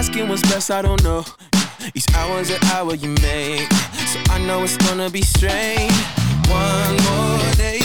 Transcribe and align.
Asking 0.00 0.30
what's 0.30 0.40
best, 0.40 0.70
I 0.70 0.80
don't 0.80 1.04
know. 1.04 1.26
Each 1.94 2.06
hour's 2.14 2.48
an 2.48 2.56
hour 2.72 2.94
you 2.94 3.10
make. 3.20 3.70
So 4.08 4.18
I 4.30 4.38
know 4.46 4.62
it's 4.62 4.78
gonna 4.78 5.10
be 5.10 5.20
strange. 5.20 5.92
One 6.48 6.96
more 7.04 7.52
day. 7.56 7.80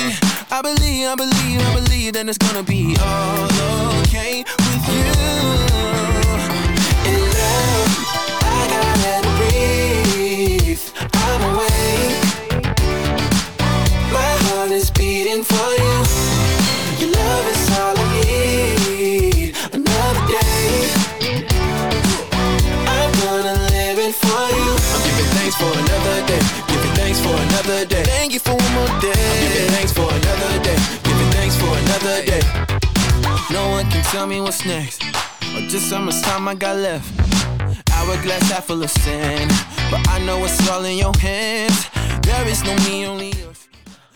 I 0.50 0.62
believe, 0.64 1.10
I 1.10 1.16
believe, 1.16 1.60
I 1.60 1.76
believe 1.76 2.14
that 2.14 2.26
it's 2.30 2.38
gonna 2.38 2.64
be 2.64 2.96
all 3.02 4.00
okay 4.04 4.46
with 4.46 4.90
you. 4.96 5.55
You 28.36 28.40
for 28.40 28.56
one 28.56 28.74
more 28.74 29.00
day. 29.00 29.16
I'm 29.16 29.48
giving 29.48 29.72
thanks 29.76 29.94
for 29.94 30.08
another 30.12 30.54
day. 30.62 30.78
Giving 31.08 31.32
thanks 31.38 31.56
for 31.56 31.72
another 31.84 32.18
day. 32.32 32.44
No 33.50 33.70
one 33.70 33.90
can 33.90 34.04
tell 34.12 34.28
me 34.28 34.42
what's 34.42 34.66
next. 34.66 35.04
Or 35.56 35.62
just 35.70 35.92
how 35.94 36.02
much 36.02 36.22
time 36.22 36.48
I 36.50 36.56
got 36.56 36.76
left. 36.76 37.08
Hourglass 37.94 38.52
half 38.52 38.66
full 38.66 38.84
of 38.84 38.92
sand. 38.92 39.52
But 39.90 40.02
I 40.10 40.20
know 40.26 40.44
it's 40.44 40.60
all 40.70 40.84
in 40.84 40.98
your 40.98 41.14
hands. 41.20 41.88
There 42.24 42.48
is 42.48 42.62
no 42.64 42.76
me, 42.84 43.08
only 43.08 43.32
yours. 43.40 43.70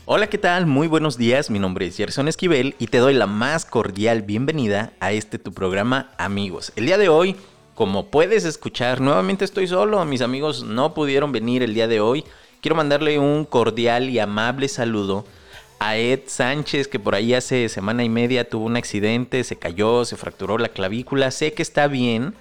Hola, 0.06 0.28
¿qué 0.28 0.38
tal? 0.38 0.66
Muy 0.66 0.88
buenos 0.88 1.17
días, 1.17 1.50
mi 1.50 1.59
nombre 1.59 1.86
es 1.86 1.95
Gerson 1.95 2.28
Esquivel 2.28 2.76
y 2.80 2.88
te 2.88 2.98
doy 2.98 3.14
la 3.14 3.28
más 3.28 3.64
cordial 3.64 4.23
bienvenida 4.23 4.92
a 5.00 5.11
este 5.11 5.38
tu 5.38 5.54
programa 5.54 6.11
Amigos. 6.17 6.73
El 6.76 6.88
día 6.88 6.98
de 6.98 7.09
hoy, 7.09 7.36
como 7.76 8.08
puedes 8.08 8.44
escuchar, 8.44 9.02
nuevamente 9.02 9.45
estoy 9.45 9.67
solo, 9.67 10.04
mis 10.06 10.22
amigos 10.22 10.64
no 10.64 10.94
pudieron 10.95 11.31
venir 11.31 11.61
el 11.61 11.76
día 11.76 11.88
de 11.88 12.02
hoy. 12.02 12.26
Quiero 12.61 12.75
mandarle 12.75 13.19
un 13.19 13.45
cordial 13.45 14.09
y 14.09 14.19
amable 14.19 14.67
saludo 14.67 15.25
a 15.79 15.95
Ed 15.95 16.23
Sánchez, 16.27 16.89
que 16.89 16.99
por 16.99 17.15
ahí 17.15 17.33
hace 17.33 17.69
semana 17.69 18.03
y 18.03 18.09
media 18.09 18.49
tuvo 18.49 18.65
un 18.65 18.75
accidente, 18.75 19.45
se 19.45 19.57
cayó, 19.57 20.03
se 20.03 20.17
fracturó 20.17 20.57
la 20.57 20.67
clavícula, 20.67 21.31
sé 21.31 21.53
que 21.53 21.61
está 21.61 21.87
bien. 21.87 22.33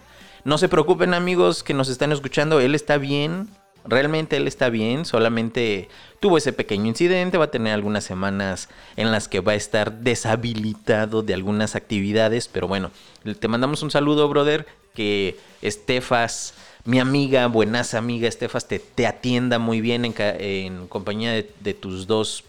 No 0.43 0.59
se 0.59 0.69
preocupen 0.69 1.15
amigos 1.15 1.63
que 1.63 1.73
nos 1.73 1.89
están 1.89 2.11
escuchando, 2.11 2.59
él 2.59 2.75
está 2.75 2.99
bien, 2.99 3.49
realmente 3.85 4.37
él 4.37 4.49
está 4.49 4.71
bien, 4.71 5.05
solamente 5.05 5.89
tuvo 6.19 6.39
ese 6.39 6.53
pequeño 6.53 6.87
incidente, 6.87 7.39
va 7.39 7.45
a 7.45 7.51
tener 7.53 7.73
algunas 7.73 8.03
semanas 8.03 8.69
en 8.97 9.13
las 9.13 9.29
que 9.29 9.39
va 9.39 9.53
a 9.53 9.57
estar 9.57 10.01
deshabilitado 10.01 11.23
de 11.23 11.35
algunas 11.35 11.77
actividades, 11.77 12.49
pero 12.49 12.67
bueno, 12.67 12.91
te 13.39 13.47
mandamos 13.47 13.85
un 13.85 13.93
saludo, 13.93 14.29
brother, 14.29 14.67
que 14.95 15.39
Estefas, 15.63 16.55
mi 16.89 17.01
amiga, 17.01 17.49
buenas 17.49 17.93
amiga 17.93 18.29
Estefas, 18.29 18.67
te, 18.67 18.79
te 18.79 19.07
atienda 19.07 19.59
muy 19.59 19.83
bien 19.83 20.07
en, 20.07 20.15
en 20.17 20.89
compañía 20.89 21.33
de, 21.35 21.75
tus 21.75 22.07
dos 22.07 22.45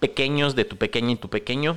pequeños, 0.00 0.56
de 0.56 0.64
tu 0.64 0.76
pequeña 0.76 1.12
y 1.12 1.16
tu 1.16 1.28
pequeño. 1.28 1.76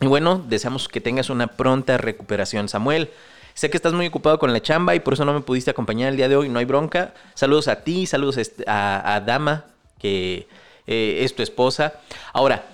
Y 0.00 0.06
bueno, 0.06 0.40
deseamos 0.48 0.86
que 0.86 1.00
tengas 1.00 1.28
una 1.28 1.48
pronta 1.48 1.98
recuperación, 1.98 2.68
Samuel. 2.68 3.10
Sé 3.54 3.68
que 3.68 3.76
estás 3.76 3.94
muy 3.94 4.06
ocupado 4.06 4.38
con 4.38 4.52
la 4.52 4.62
chamba 4.62 4.94
y 4.94 5.00
por 5.00 5.14
eso 5.14 5.24
no 5.24 5.34
me 5.34 5.40
pudiste 5.40 5.72
acompañar 5.72 6.10
el 6.10 6.16
día 6.16 6.28
de 6.28 6.36
hoy, 6.36 6.48
no 6.48 6.60
hay 6.60 6.66
bronca. 6.66 7.14
Saludos 7.34 7.66
a 7.66 7.82
ti, 7.82 8.06
saludos 8.06 8.38
a 8.68 9.20
Dama, 9.26 9.64
que 9.98 10.46
eh, 10.86 11.24
es 11.24 11.34
tu 11.34 11.42
esposa. 11.42 11.94
Ahora, 12.32 12.64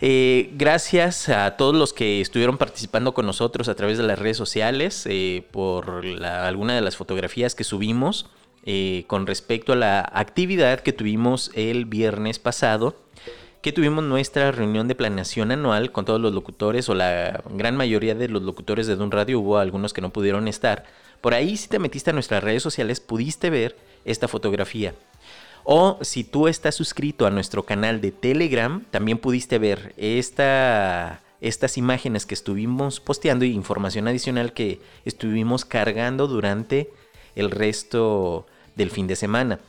eh, 0.00 0.50
gracias 0.54 1.28
a 1.28 1.56
todos 1.56 1.74
los 1.74 1.92
que 1.92 2.20
estuvieron 2.20 2.56
participando 2.58 3.14
con 3.14 3.26
nosotros 3.26 3.68
a 3.68 3.74
través 3.74 3.98
de 3.98 4.04
las 4.04 4.18
redes 4.18 4.36
sociales 4.36 5.04
eh, 5.10 5.44
por 5.50 6.04
la- 6.04 6.46
alguna 6.46 6.74
de 6.74 6.80
las 6.80 6.96
fotografías 6.96 7.54
que 7.54 7.64
subimos 7.64 8.26
eh, 8.64 9.04
con 9.06 9.26
respecto 9.26 9.72
a 9.72 9.76
la 9.76 10.00
actividad 10.12 10.80
que 10.80 10.92
tuvimos 10.92 11.50
el 11.54 11.84
viernes 11.84 12.38
pasado 12.38 12.96
que 13.60 13.72
tuvimos 13.72 14.04
nuestra 14.04 14.52
reunión 14.52 14.86
de 14.86 14.94
planeación 14.94 15.50
anual 15.50 15.90
con 15.90 16.04
todos 16.04 16.20
los 16.20 16.32
locutores 16.32 16.88
o 16.88 16.94
la 16.94 17.42
gran 17.50 17.76
mayoría 17.76 18.14
de 18.14 18.28
los 18.28 18.42
locutores 18.42 18.86
de 18.86 18.94
Dun 18.94 19.10
Radio, 19.10 19.40
hubo 19.40 19.58
algunos 19.58 19.92
que 19.92 20.00
no 20.00 20.10
pudieron 20.10 20.46
estar. 20.46 20.84
Por 21.20 21.34
ahí 21.34 21.56
si 21.56 21.66
te 21.68 21.80
metiste 21.80 22.10
a 22.10 22.12
nuestras 22.12 22.44
redes 22.44 22.62
sociales 22.62 23.00
pudiste 23.00 23.50
ver 23.50 23.76
esta 24.04 24.28
fotografía. 24.28 24.94
O 25.70 25.98
si 26.00 26.24
tú 26.24 26.48
estás 26.48 26.74
suscrito 26.76 27.26
a 27.26 27.30
nuestro 27.30 27.62
canal 27.62 28.00
de 28.00 28.10
Telegram, 28.10 28.82
también 28.90 29.18
pudiste 29.18 29.58
ver 29.58 29.92
esta, 29.98 31.20
estas 31.42 31.76
imágenes 31.76 32.24
que 32.24 32.32
estuvimos 32.32 33.00
posteando 33.00 33.44
y 33.44 33.52
información 33.52 34.08
adicional 34.08 34.54
que 34.54 34.80
estuvimos 35.04 35.66
cargando 35.66 36.26
durante 36.26 36.90
el 37.36 37.50
resto 37.50 38.46
del 38.76 38.90
fin 38.90 39.06
de 39.08 39.16
semana. 39.16 39.60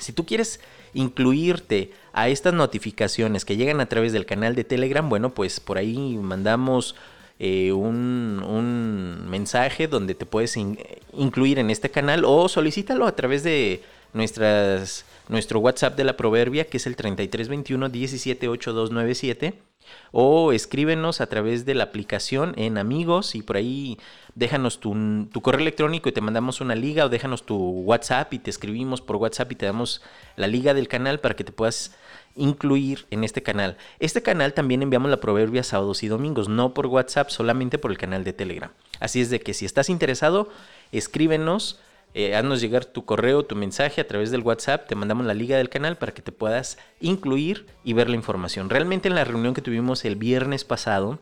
Si 0.00 0.12
tú 0.12 0.26
quieres 0.26 0.58
incluirte 0.92 1.92
a 2.12 2.28
estas 2.28 2.52
notificaciones 2.52 3.44
que 3.44 3.56
llegan 3.56 3.80
a 3.80 3.86
través 3.86 4.12
del 4.12 4.26
canal 4.26 4.56
de 4.56 4.64
Telegram, 4.64 5.08
bueno, 5.08 5.34
pues 5.34 5.60
por 5.60 5.78
ahí 5.78 6.18
mandamos 6.20 6.96
eh, 7.38 7.70
un, 7.70 9.24
mensaje 9.30 9.86
donde 9.86 10.16
te 10.16 10.26
puedes 10.26 10.56
in- 10.56 10.80
incluir 11.12 11.60
en 11.60 11.70
este 11.70 11.92
canal 11.92 12.24
o 12.24 12.48
solicítalo 12.48 13.06
a 13.06 13.14
través 13.14 13.44
de 13.44 13.84
nuestras, 14.12 15.04
nuestro 15.28 15.60
WhatsApp 15.60 15.96
de 15.96 16.04
la 16.04 16.16
Proverbia, 16.16 16.64
que 16.64 16.78
es 16.78 16.86
el 16.86 16.96
3321 16.96 17.88
178297 17.88 19.68
o 20.10 20.52
escríbenos 20.52 21.20
a 21.20 21.26
través 21.26 21.64
de 21.64 21.74
la 21.74 21.84
aplicación 21.84 22.54
en 22.56 22.78
amigos 22.78 23.34
y 23.34 23.42
por 23.42 23.56
ahí 23.56 23.98
déjanos 24.34 24.80
tu, 24.80 25.26
tu 25.32 25.40
correo 25.40 25.60
electrónico 25.60 26.08
y 26.08 26.12
te 26.12 26.20
mandamos 26.20 26.60
una 26.60 26.74
liga 26.74 27.04
o 27.04 27.08
déjanos 27.08 27.44
tu 27.44 27.56
WhatsApp 27.56 28.32
y 28.34 28.38
te 28.38 28.50
escribimos 28.50 29.00
por 29.00 29.16
WhatsApp 29.16 29.52
y 29.52 29.56
te 29.56 29.66
damos 29.66 30.02
la 30.36 30.46
liga 30.46 30.74
del 30.74 30.88
canal 30.88 31.20
para 31.20 31.36
que 31.36 31.44
te 31.44 31.52
puedas 31.52 31.96
incluir 32.36 33.06
en 33.10 33.24
este 33.24 33.42
canal. 33.42 33.76
Este 33.98 34.22
canal 34.22 34.54
también 34.54 34.82
enviamos 34.82 35.10
la 35.10 35.20
proverbia 35.20 35.62
sábados 35.62 36.02
y 36.02 36.08
domingos, 36.08 36.48
no 36.48 36.72
por 36.72 36.86
WhatsApp, 36.86 37.30
solamente 37.30 37.78
por 37.78 37.90
el 37.90 37.98
canal 37.98 38.24
de 38.24 38.32
Telegram. 38.32 38.70
Así 39.00 39.20
es 39.20 39.30
de 39.30 39.40
que 39.40 39.54
si 39.54 39.64
estás 39.64 39.90
interesado, 39.90 40.48
escríbenos, 40.92 41.80
eh, 42.14 42.34
haznos 42.34 42.60
llegar 42.60 42.84
tu 42.84 43.04
correo, 43.04 43.44
tu 43.44 43.54
mensaje 43.54 44.00
a 44.00 44.06
través 44.06 44.30
del 44.30 44.40
WhatsApp, 44.40 44.88
te 44.88 44.94
mandamos 44.94 45.26
la 45.26 45.34
liga 45.34 45.56
del 45.56 45.68
canal 45.68 45.96
para 45.96 46.12
que 46.12 46.22
te 46.22 46.32
puedas 46.32 46.78
incluir 47.00 47.66
y 47.84 47.92
ver 47.92 48.08
la 48.08 48.16
información. 48.16 48.70
Realmente 48.70 49.08
en 49.08 49.14
la 49.14 49.24
reunión 49.24 49.54
que 49.54 49.62
tuvimos 49.62 50.04
el 50.04 50.16
viernes 50.16 50.64
pasado 50.64 51.18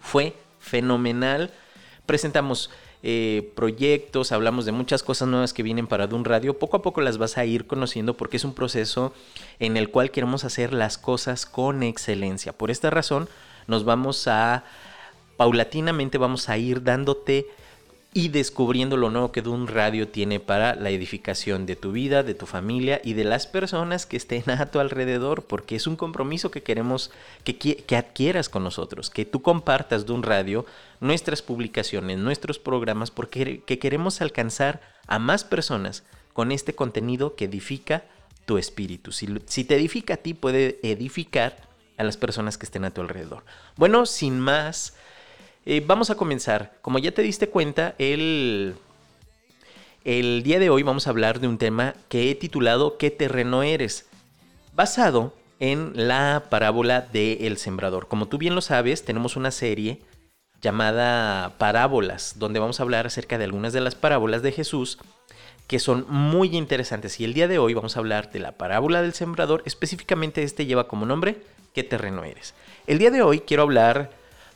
fue 0.00 0.34
fenomenal. 0.58 1.50
Presentamos 2.06 2.70
eh, 3.02 3.52
proyectos, 3.54 4.32
hablamos 4.32 4.64
de 4.64 4.72
muchas 4.72 5.02
cosas 5.02 5.28
nuevas 5.28 5.52
que 5.52 5.62
vienen 5.62 5.86
para 5.86 6.06
Dun 6.06 6.24
Radio. 6.24 6.58
Poco 6.58 6.78
a 6.78 6.82
poco 6.82 7.00
las 7.02 7.18
vas 7.18 7.38
a 7.38 7.44
ir 7.44 7.66
conociendo 7.66 8.16
porque 8.16 8.38
es 8.38 8.44
un 8.44 8.54
proceso 8.54 9.14
en 9.58 9.76
el 9.76 9.90
cual 9.90 10.10
queremos 10.10 10.44
hacer 10.44 10.72
las 10.72 10.98
cosas 10.98 11.46
con 11.46 11.82
excelencia. 11.82 12.52
Por 12.52 12.70
esta 12.70 12.90
razón 12.90 13.28
nos 13.66 13.84
vamos 13.84 14.26
a, 14.28 14.64
paulatinamente 15.36 16.18
vamos 16.18 16.48
a 16.48 16.58
ir 16.58 16.82
dándote 16.82 17.46
y 18.16 18.28
descubriendo 18.28 18.96
lo 18.96 19.10
nuevo 19.10 19.30
que 19.30 19.42
Dun 19.42 19.66
Radio 19.68 20.08
tiene 20.08 20.40
para 20.40 20.74
la 20.74 20.88
edificación 20.88 21.66
de 21.66 21.76
tu 21.76 21.92
vida, 21.92 22.22
de 22.22 22.32
tu 22.32 22.46
familia 22.46 22.98
y 23.04 23.12
de 23.12 23.24
las 23.24 23.46
personas 23.46 24.06
que 24.06 24.16
estén 24.16 24.48
a 24.50 24.70
tu 24.70 24.78
alrededor, 24.80 25.42
porque 25.44 25.76
es 25.76 25.86
un 25.86 25.96
compromiso 25.96 26.50
que 26.50 26.62
queremos 26.62 27.10
que, 27.44 27.58
qui- 27.58 27.84
que 27.84 27.94
adquieras 27.94 28.48
con 28.48 28.64
nosotros, 28.64 29.10
que 29.10 29.26
tú 29.26 29.42
compartas 29.42 30.06
Dun 30.06 30.22
Radio, 30.22 30.64
nuestras 30.98 31.42
publicaciones, 31.42 32.16
nuestros 32.16 32.58
programas, 32.58 33.10
porque 33.10 33.60
que 33.66 33.78
queremos 33.78 34.22
alcanzar 34.22 34.80
a 35.06 35.18
más 35.18 35.44
personas 35.44 36.02
con 36.32 36.52
este 36.52 36.74
contenido 36.74 37.34
que 37.36 37.44
edifica 37.44 38.04
tu 38.46 38.56
espíritu. 38.56 39.12
Si, 39.12 39.28
si 39.44 39.64
te 39.64 39.74
edifica 39.76 40.14
a 40.14 40.16
ti, 40.16 40.32
puede 40.32 40.78
edificar 40.82 41.58
a 41.98 42.04
las 42.04 42.16
personas 42.16 42.56
que 42.56 42.64
estén 42.64 42.86
a 42.86 42.92
tu 42.94 43.02
alrededor. 43.02 43.44
Bueno, 43.76 44.06
sin 44.06 44.40
más, 44.40 44.94
eh, 45.66 45.82
vamos 45.84 46.10
a 46.10 46.14
comenzar. 46.14 46.78
Como 46.80 46.98
ya 46.98 47.12
te 47.12 47.22
diste 47.22 47.48
cuenta, 47.48 47.94
el, 47.98 48.76
el 50.04 50.42
día 50.42 50.58
de 50.58 50.70
hoy 50.70 50.82
vamos 50.82 51.06
a 51.06 51.10
hablar 51.10 51.40
de 51.40 51.48
un 51.48 51.58
tema 51.58 51.94
que 52.08 52.30
he 52.30 52.34
titulado 52.36 52.96
¿Qué 52.96 53.10
terreno 53.10 53.62
eres? 53.62 54.06
Basado 54.74 55.34
en 55.58 55.92
la 55.94 56.44
parábola 56.48 57.00
de 57.00 57.46
El 57.46 57.56
Sembrador. 57.56 58.06
Como 58.08 58.28
tú 58.28 58.38
bien 58.38 58.54
lo 58.54 58.60
sabes, 58.60 59.04
tenemos 59.04 59.36
una 59.36 59.50
serie 59.50 60.00
llamada 60.62 61.58
Parábolas, 61.58 62.38
donde 62.38 62.60
vamos 62.60 62.78
a 62.78 62.84
hablar 62.84 63.06
acerca 63.06 63.36
de 63.36 63.44
algunas 63.44 63.72
de 63.72 63.80
las 63.80 63.94
parábolas 63.94 64.42
de 64.42 64.52
Jesús 64.52 64.98
que 65.66 65.80
son 65.80 66.06
muy 66.08 66.56
interesantes. 66.56 67.18
Y 67.18 67.24
el 67.24 67.34
día 67.34 67.48
de 67.48 67.58
hoy 67.58 67.74
vamos 67.74 67.96
a 67.96 67.98
hablar 67.98 68.30
de 68.30 68.38
la 68.38 68.52
parábola 68.52 69.02
del 69.02 69.14
sembrador, 69.14 69.62
específicamente 69.66 70.42
este 70.42 70.66
lleva 70.66 70.86
como 70.86 71.06
nombre 71.06 71.42
¿Qué 71.74 71.84
terreno 71.84 72.24
eres? 72.24 72.54
El 72.86 72.98
día 72.98 73.10
de 73.10 73.20
hoy 73.20 73.40
quiero 73.40 73.64
hablar 73.64 74.10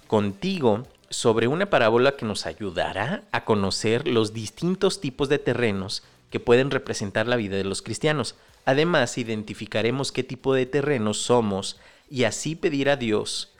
contigo 0.07 0.87
sobre 1.11 1.49
una 1.49 1.69
parábola 1.69 2.17
que 2.17 2.25
nos 2.25 2.47
ayudará 2.47 3.25
a 3.33 3.45
conocer 3.45 4.07
los 4.07 4.33
distintos 4.33 5.01
tipos 5.01 5.29
de 5.29 5.41
terrenos 5.41 6.05
que 6.31 6.39
pueden 6.41 6.71
representar 6.71 7.27
la 7.27 7.37
vida 7.37 7.57
de 7.57 7.65
los 7.65 7.83
cristianos. 7.83 8.37
Además, 8.65 9.19
identificaremos 9.19 10.13
qué 10.13 10.23
tipo 10.23 10.55
de 10.55 10.67
terrenos 10.67 11.19
somos 11.19 11.81
y 12.09 12.25
así 12.25 12.55
pedir 12.55 12.89
a 12.89 12.97
Dios 12.97 13.53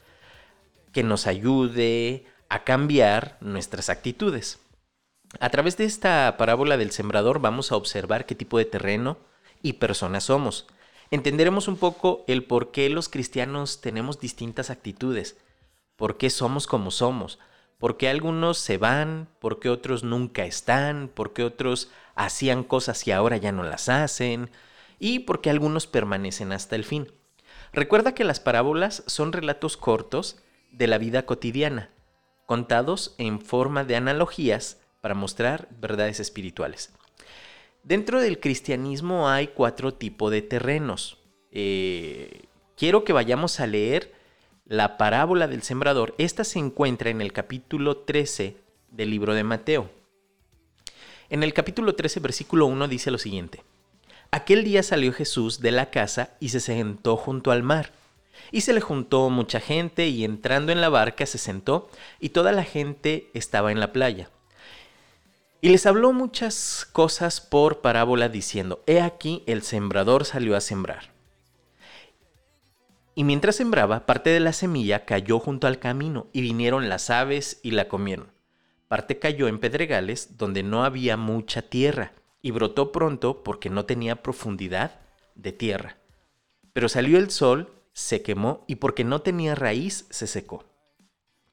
que 0.93 1.03
nos 1.03 1.27
ayude 1.27 2.25
a 2.49 2.65
cambiar 2.65 3.37
nuestras 3.41 3.91
actitudes. 3.91 4.61
A 5.39 5.51
través 5.51 5.77
de 5.77 5.85
esta 5.85 6.37
parábola 6.37 6.77
del 6.77 6.91
sembrador 6.91 7.41
vamos 7.41 7.71
a 7.71 7.77
observar 7.77 8.27
qué 8.27 8.35
tipo 8.35 8.59
de 8.59 8.65
terreno 8.65 9.19
y 9.63 9.75
personas 9.75 10.25
somos. 10.25 10.67
Entenderemos 11.11 11.67
un 11.67 11.77
poco 11.77 12.25
el 12.29 12.45
por 12.45 12.71
qué 12.71 12.89
los 12.91 13.09
cristianos 13.09 13.81
tenemos 13.81 14.21
distintas 14.21 14.71
actitudes, 14.71 15.37
por 16.01 16.17
qué 16.17 16.31
somos 16.31 16.67
como 16.67 16.91
somos, 16.91 17.39
por 17.77 17.99
qué 17.99 18.09
algunos 18.09 18.57
se 18.57 18.79
van, 18.79 19.29
por 19.39 19.61
qué 19.61 19.69
otros 19.69 20.03
nunca 20.03 20.47
están, 20.47 21.09
por 21.09 21.35
qué 21.35 21.45
otros 21.45 21.91
hacían 22.15 22.65
cosas 22.65 23.07
y 23.07 23.13
ahora 23.13 23.37
ya 23.37 23.53
no 23.53 23.65
las 23.65 23.91
hacen, 23.91 24.49
y 24.99 25.19
por 25.19 25.43
qué 25.43 25.51
algunos 25.51 25.87
permanecen 25.87 26.53
hasta 26.53 26.75
el 26.75 26.85
fin. 26.85 27.13
Recuerda 27.75 28.15
que 28.15 28.25
las 28.25 28.41
parábolas 28.41 29.03
son 29.09 29.35
relatos 29.35 29.77
cortos 29.77 30.39
de 30.73 30.87
la 30.87 30.97
vida 30.97 31.27
cotidiana, 31.27 31.91
contados 32.47 33.15
en 33.19 33.39
forma 33.39 33.85
de 33.85 33.97
analogías 33.97 34.81
para 35.03 35.15
mostrar 35.15 35.69
verdades 35.83 36.19
espirituales. 36.19 36.95
Dentro 37.83 38.23
del 38.23 38.41
cristianismo 38.41 39.29
hay 39.29 39.49
cuatro 39.49 39.93
tipos 39.93 40.31
de 40.31 40.41
terrenos. 40.41 41.19
Eh, 41.51 42.45
quiero 42.75 43.05
que 43.05 43.13
vayamos 43.13 43.61
a 43.61 43.67
leer 43.67 44.19
la 44.71 44.97
parábola 44.97 45.49
del 45.49 45.63
sembrador. 45.63 46.15
Esta 46.17 46.45
se 46.45 46.61
encuentra 46.61 47.11
en 47.11 47.21
el 47.21 47.33
capítulo 47.33 47.97
13 47.97 48.57
del 48.93 49.11
libro 49.11 49.35
de 49.35 49.43
Mateo. 49.43 49.91
En 51.29 51.43
el 51.43 51.53
capítulo 51.53 51.97
13, 51.97 52.21
versículo 52.21 52.67
1 52.67 52.87
dice 52.87 53.11
lo 53.11 53.19
siguiente. 53.19 53.65
Aquel 54.31 54.63
día 54.63 54.85
salió 54.85 55.13
Jesús 55.13 55.59
de 55.59 55.73
la 55.73 55.91
casa 55.91 56.37
y 56.39 56.51
se 56.51 56.61
sentó 56.61 57.17
junto 57.17 57.51
al 57.51 57.65
mar. 57.65 57.91
Y 58.53 58.61
se 58.61 58.73
le 58.73 58.81
juntó 58.81 59.29
mucha 59.29 59.59
gente 59.59 60.07
y 60.07 60.25
entrando 60.25 60.71
en 60.71 60.81
la 60.81 60.89
barca 60.89 61.27
se 61.27 61.39
sentó 61.39 61.91
y 62.21 62.29
toda 62.29 62.53
la 62.53 62.63
gente 62.63 63.29
estaba 63.35 63.73
en 63.73 63.81
la 63.81 63.91
playa. 63.91 64.31
Y 65.61 65.71
les 65.71 65.85
habló 65.85 66.13
muchas 66.13 66.87
cosas 66.93 67.41
por 67.41 67.81
parábola 67.81 68.29
diciendo, 68.29 68.85
He 68.87 69.01
aquí 69.01 69.43
el 69.49 69.63
sembrador 69.63 70.25
salió 70.25 70.55
a 70.55 70.61
sembrar. 70.61 71.20
Y 73.15 73.25
mientras 73.25 73.57
sembraba, 73.57 74.07
parte 74.07 74.31
de 74.31 74.41
la 74.41 74.53
semilla 74.53 75.05
cayó 75.05 75.39
junto 75.39 75.67
al 75.67 75.79
camino, 75.79 76.29
y 76.33 76.41
vinieron 76.41 76.89
las 76.89 77.11
aves 77.11 77.61
y 77.63 77.73
la 77.73 77.89
comieron. 77.89 78.33
Parte 78.89 79.19
cayó 79.19 79.49
en 79.49 79.59
pedregales, 79.59 80.37
donde 80.37 80.63
no 80.63 80.85
había 80.85 81.17
mucha 81.17 81.63
tierra, 81.63 82.13
y 82.43 82.51
brotó 82.51 82.93
pronto 82.93 83.43
porque 83.43 83.71
no 83.71 83.85
tenía 83.85 84.23
profundidad 84.23 85.01
de 85.35 85.53
tierra. 85.53 85.99
Pero 86.73 86.89
salió 86.89 87.19
el 87.19 87.31
sol, 87.31 87.73
se 87.93 88.23
quemó, 88.23 88.65
y 88.67 88.77
porque 88.77 89.05
no 89.05 89.23
tenía 89.23 89.55
raíz, 89.55 90.07
se 90.11 90.27
secó. 90.27 90.65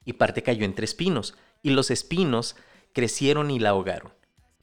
Y 0.05 0.13
parte 0.13 0.43
cayó 0.43 0.63
entre 0.63 0.85
espinos, 0.85 1.35
y 1.63 1.71
los 1.71 1.91
espinos 1.91 2.55
crecieron 2.93 3.51
y 3.51 3.59
la 3.59 3.69
ahogaron. 3.69 4.13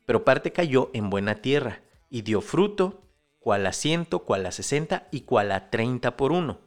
Pero 0.06 0.24
parte 0.24 0.52
cayó 0.52 0.90
en 0.94 1.10
buena 1.10 1.36
tierra 1.36 1.82
y 2.10 2.22
dio 2.22 2.40
fruto, 2.40 3.02
cual 3.38 3.66
a 3.66 3.72
ciento, 3.72 4.20
cual 4.20 4.46
a 4.46 4.52
sesenta 4.52 5.08
y 5.10 5.22
cual 5.22 5.52
a 5.52 5.70
treinta 5.70 6.16
por 6.16 6.32
uno. 6.32 6.60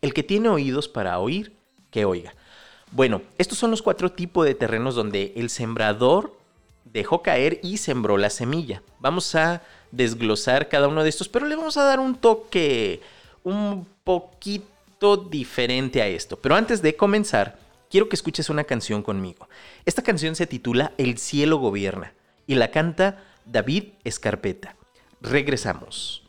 El 0.00 0.14
que 0.14 0.22
tiene 0.22 0.48
oídos 0.48 0.88
para 0.88 1.18
oír, 1.18 1.52
que 1.90 2.04
oiga. 2.04 2.34
Bueno, 2.92 3.22
estos 3.38 3.58
son 3.58 3.70
los 3.70 3.82
cuatro 3.82 4.12
tipos 4.12 4.44
de 4.46 4.54
terrenos 4.54 4.94
donde 4.94 5.32
el 5.36 5.50
sembrador 5.50 6.36
dejó 6.84 7.22
caer 7.22 7.60
y 7.62 7.76
sembró 7.76 8.16
la 8.18 8.30
semilla. 8.30 8.82
Vamos 8.98 9.34
a 9.34 9.62
desglosar 9.92 10.68
cada 10.68 10.88
uno 10.88 11.02
de 11.02 11.08
estos, 11.08 11.28
pero 11.28 11.46
le 11.46 11.56
vamos 11.56 11.76
a 11.76 11.84
dar 11.84 12.00
un 12.00 12.16
toque 12.16 13.00
un 13.44 13.86
poquito 14.04 15.16
diferente 15.16 16.02
a 16.02 16.08
esto. 16.08 16.36
Pero 16.36 16.56
antes 16.56 16.82
de 16.82 16.96
comenzar, 16.96 17.58
quiero 17.90 18.08
que 18.08 18.16
escuches 18.16 18.50
una 18.50 18.64
canción 18.64 19.02
conmigo. 19.02 19.48
Esta 19.84 20.02
canción 20.02 20.34
se 20.34 20.46
titula 20.46 20.92
El 20.98 21.18
cielo 21.18 21.58
gobierna 21.58 22.12
y 22.46 22.56
la 22.56 22.70
canta 22.70 23.22
David 23.44 23.84
Escarpeta. 24.04 24.76
Regresamos. 25.20 26.22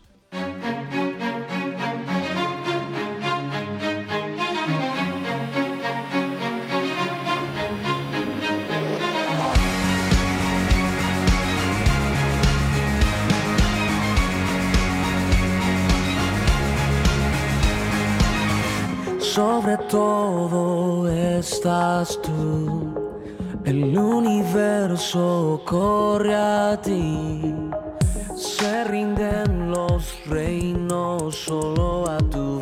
Sobre 19.33 19.77
todo 19.87 21.07
estás 21.07 22.21
tú, 22.21 22.93
el 23.63 23.97
universo 23.97 25.61
corre 25.65 26.35
a 26.35 26.77
ti, 26.81 27.55
se 28.35 28.83
rinden 28.83 29.71
los 29.71 30.03
reinos 30.25 31.33
solo 31.33 32.09
a 32.09 32.17
tu 32.17 32.60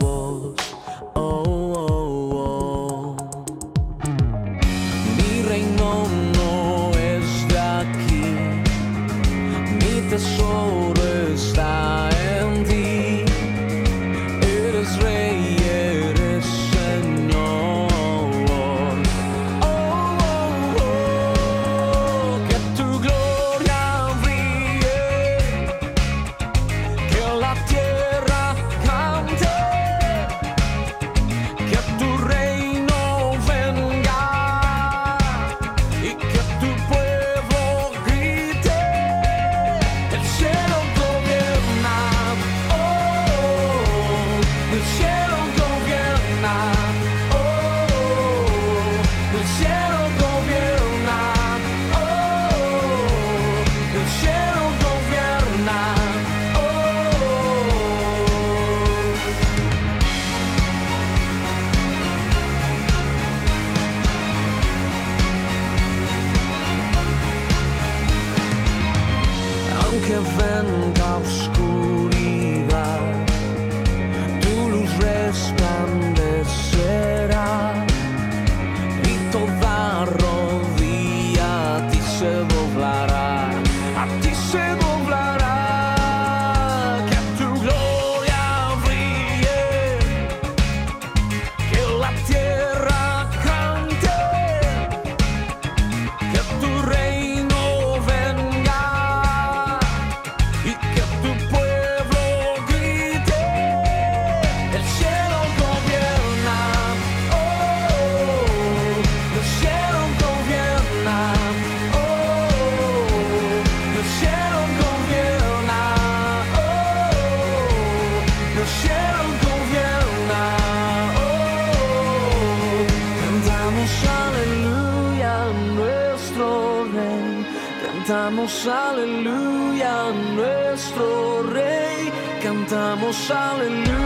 silent 133.28 133.99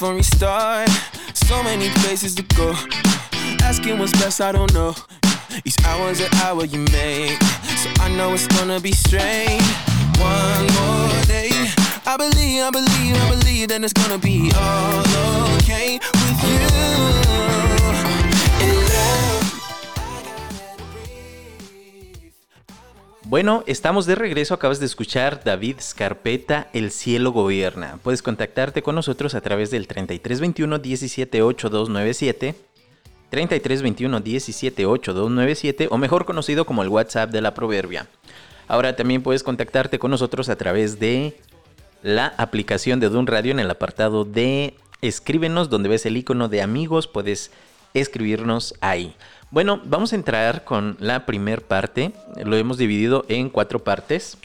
Life 0.00 0.16
restart. 0.16 0.88
So 1.34 1.62
many 1.62 1.90
places 2.00 2.34
to 2.36 2.42
go. 2.42 2.74
Asking 3.62 3.98
what's 3.98 4.12
best, 4.12 4.40
I 4.40 4.52
don't 4.52 4.72
know. 4.72 4.94
Each 5.64 5.76
hour's 5.84 6.20
an 6.20 6.32
hour 6.36 6.64
you 6.64 6.78
make. 6.92 7.42
So 7.76 7.90
I 8.00 8.08
know 8.16 8.32
it's 8.32 8.46
gonna 8.46 8.80
be 8.80 8.92
strange. 8.92 9.62
One 10.18 10.66
more 10.74 11.24
day. 11.24 11.50
I 12.06 12.16
believe, 12.16 12.62
I 12.62 12.70
believe, 12.70 13.16
I 13.16 13.30
believe 13.30 13.68
that 13.68 13.82
it's 13.82 13.92
gonna 13.92 14.18
be 14.18 14.50
all 14.54 15.00
okay 15.00 15.39
Bueno, 23.30 23.62
estamos 23.68 24.06
de 24.06 24.16
regreso. 24.16 24.54
Acabas 24.54 24.80
de 24.80 24.86
escuchar 24.86 25.44
David 25.44 25.76
Scarpeta, 25.80 26.68
El 26.72 26.90
cielo 26.90 27.30
gobierna. 27.30 28.00
Puedes 28.02 28.22
contactarte 28.22 28.82
con 28.82 28.96
nosotros 28.96 29.36
a 29.36 29.40
través 29.40 29.70
del 29.70 29.86
3321 29.86 30.80
178297, 30.80 32.56
3321 33.30 34.20
178297 34.20 35.86
o 35.92 35.96
mejor 35.96 36.24
conocido 36.24 36.66
como 36.66 36.82
el 36.82 36.88
WhatsApp 36.88 37.30
de 37.30 37.40
la 37.40 37.54
Proverbia. 37.54 38.08
Ahora 38.66 38.96
también 38.96 39.22
puedes 39.22 39.44
contactarte 39.44 40.00
con 40.00 40.10
nosotros 40.10 40.48
a 40.48 40.56
través 40.56 40.98
de 40.98 41.38
la 42.02 42.34
aplicación 42.36 42.98
de 42.98 43.10
Dun 43.10 43.28
Radio 43.28 43.52
en 43.52 43.60
el 43.60 43.70
apartado 43.70 44.24
de 44.24 44.74
escríbenos 45.02 45.70
donde 45.70 45.88
ves 45.88 46.04
el 46.04 46.16
icono 46.16 46.48
de 46.48 46.62
amigos, 46.62 47.06
puedes 47.06 47.52
escribirnos 47.94 48.74
ahí. 48.80 49.14
Bueno, 49.50 49.80
vamos 49.84 50.12
a 50.12 50.16
entrar 50.16 50.64
con 50.64 50.96
la 51.00 51.26
primer 51.26 51.62
parte. 51.62 52.12
Lo 52.44 52.56
hemos 52.56 52.78
dividido 52.78 53.24
en 53.28 53.50
cuatro 53.50 53.82
partes. 53.82 54.38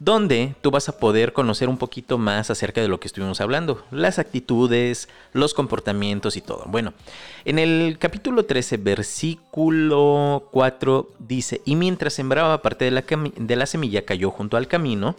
Donde 0.00 0.54
tú 0.60 0.70
vas 0.70 0.88
a 0.88 0.96
poder 1.00 1.32
conocer 1.32 1.68
un 1.68 1.76
poquito 1.76 2.18
más 2.18 2.50
acerca 2.50 2.80
de 2.80 2.86
lo 2.86 3.00
que 3.00 3.08
estuvimos 3.08 3.40
hablando. 3.40 3.84
Las 3.90 4.20
actitudes, 4.20 5.08
los 5.32 5.54
comportamientos 5.54 6.36
y 6.36 6.40
todo. 6.40 6.62
Bueno, 6.68 6.92
en 7.44 7.58
el 7.58 7.98
capítulo 7.98 8.44
13, 8.44 8.76
versículo 8.76 10.48
4 10.52 11.08
dice, 11.18 11.62
y 11.64 11.74
mientras 11.74 12.12
sembraba 12.12 12.62
parte 12.62 12.84
de 12.84 12.92
la, 12.92 13.04
cami- 13.04 13.34
de 13.34 13.56
la 13.56 13.66
semilla 13.66 14.04
cayó 14.04 14.30
junto 14.30 14.56
al 14.56 14.68
camino 14.68 15.16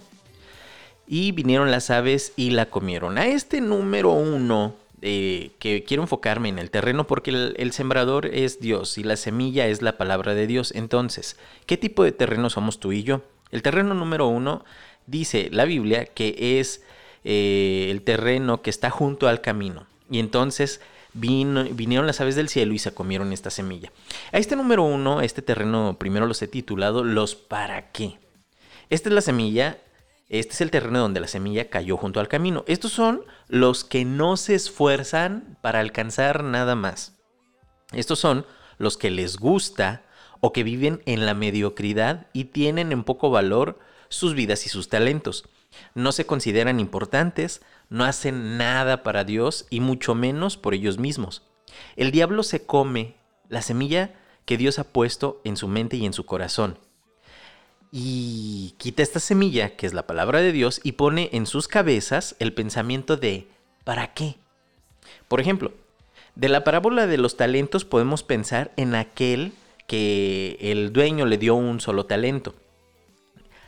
y 1.05 1.33
vinieron 1.33 1.71
las 1.71 1.89
aves 1.89 2.31
y 2.37 2.51
la 2.51 2.67
comieron. 2.67 3.17
A 3.17 3.27
este 3.27 3.59
número 3.59 4.11
uno, 4.11 4.75
eh, 5.01 5.51
que 5.59 5.83
quiero 5.83 6.03
enfocarme 6.03 6.49
en 6.49 6.59
el 6.59 6.71
terreno 6.71 7.07
porque 7.07 7.31
el, 7.31 7.71
sembrador 7.71 8.25
es 8.25 8.59
Dios 8.59 8.97
y 8.97 9.03
la 9.03 9.15
semilla 9.15 9.67
es 9.67 9.81
la 9.81 9.97
palabra 9.97 10.33
de 10.33 10.47
Dios. 10.47 10.73
Entonces, 10.75 11.37
¿qué 11.65 11.77
tipo 11.77 12.03
de 12.03 12.11
terreno 12.11 12.49
somos 12.49 12.79
tú 12.79 12.91
y 12.91 13.03
yo? 13.03 13.21
El 13.51 13.61
terreno 13.61 13.93
número 13.93 14.27
uno 14.27 14.65
dice 15.07 15.49
la 15.51 15.65
Biblia 15.65 16.05
que 16.05 16.59
es 16.59 16.83
eh, 17.23 17.87
el 17.89 18.01
terreno 18.01 18.61
que 18.61 18.69
está 18.69 18.89
junto 18.89 19.27
al 19.27 19.41
camino. 19.41 19.85
Y 20.09 20.19
entonces 20.19 20.81
vinieron 21.13 22.05
las 22.05 22.21
aves 22.21 22.35
del 22.35 22.49
cielo 22.49 22.73
y 22.73 22.79
se 22.79 22.93
comieron 22.93 23.33
esta 23.33 23.49
semilla. 23.49 23.91
A 24.31 24.37
este 24.37 24.55
número 24.55 24.83
uno, 24.83 25.21
este 25.21 25.41
terreno 25.41 25.97
primero 25.99 26.27
los 26.27 26.41
he 26.41 26.47
titulado 26.47 27.03
los 27.03 27.35
para 27.35 27.91
qué. 27.91 28.17
Esta 28.89 29.09
es 29.09 29.15
la 29.15 29.21
semilla, 29.21 29.77
este 30.29 30.53
es 30.53 30.61
el 30.61 30.69
terreno 30.69 30.99
donde 30.99 31.19
la 31.19 31.27
semilla 31.27 31.69
cayó 31.69 31.97
junto 31.97 32.19
al 32.19 32.27
camino. 32.27 32.63
Estos 32.67 32.91
son 32.91 33.25
los 33.47 33.83
que 33.83 34.05
no 34.05 34.37
se 34.37 34.53
esfuerzan 34.53 35.57
para 35.61 35.79
alcanzar 35.79 36.43
nada 36.43 36.75
más. 36.75 37.17
Estos 37.93 38.19
son 38.19 38.45
los 38.77 38.95
que 38.95 39.09
les 39.09 39.37
gusta 39.37 40.05
o 40.39 40.53
que 40.53 40.63
viven 40.63 41.01
en 41.05 41.25
la 41.25 41.33
mediocridad 41.33 42.27
y 42.31 42.45
tienen 42.45 42.91
en 42.91 43.03
poco 43.03 43.31
valor 43.31 43.79
sus 44.07 44.35
vidas 44.35 44.67
y 44.67 44.69
sus 44.69 44.87
talentos. 44.87 45.49
No 45.95 46.11
se 46.11 46.27
consideran 46.27 46.79
importantes, 46.79 47.61
no 47.89 48.05
hacen 48.05 48.57
nada 48.57 49.01
para 49.01 49.23
Dios 49.23 49.65
y 49.71 49.79
mucho 49.79 50.13
menos 50.13 50.57
por 50.57 50.75
ellos 50.75 50.99
mismos. 50.99 51.41
El 51.95 52.11
diablo 52.11 52.43
se 52.43 52.65
come 52.67 53.15
la 53.47 53.63
semilla 53.63 54.13
que 54.45 54.57
Dios 54.57 54.77
ha 54.77 54.83
puesto 54.83 55.41
en 55.43 55.57
su 55.57 55.67
mente 55.67 55.97
y 55.97 56.05
en 56.05 56.13
su 56.13 56.25
corazón 56.27 56.77
y 57.91 58.75
quita 58.77 59.03
esta 59.03 59.19
semilla, 59.19 59.75
que 59.75 59.87
es 59.87 59.93
la 59.93 60.05
palabra 60.05 60.39
de 60.41 60.51
Dios, 60.51 60.79
y 60.83 60.93
pone 60.93 61.29
en 61.33 61.45
sus 61.45 61.67
cabezas 61.67 62.35
el 62.39 62.53
pensamiento 62.53 63.17
de 63.17 63.47
¿para 63.83 64.13
qué? 64.13 64.35
Por 65.27 65.39
ejemplo, 65.39 65.71
de 66.35 66.49
la 66.49 66.63
parábola 66.63 67.07
de 67.07 67.17
los 67.17 67.37
talentos 67.37 67.85
podemos 67.85 68.23
pensar 68.23 68.71
en 68.77 68.95
aquel 68.95 69.53
que 69.87 70.57
el 70.61 70.93
dueño 70.93 71.25
le 71.25 71.37
dio 71.37 71.55
un 71.55 71.81
solo 71.81 72.05
talento. 72.05 72.53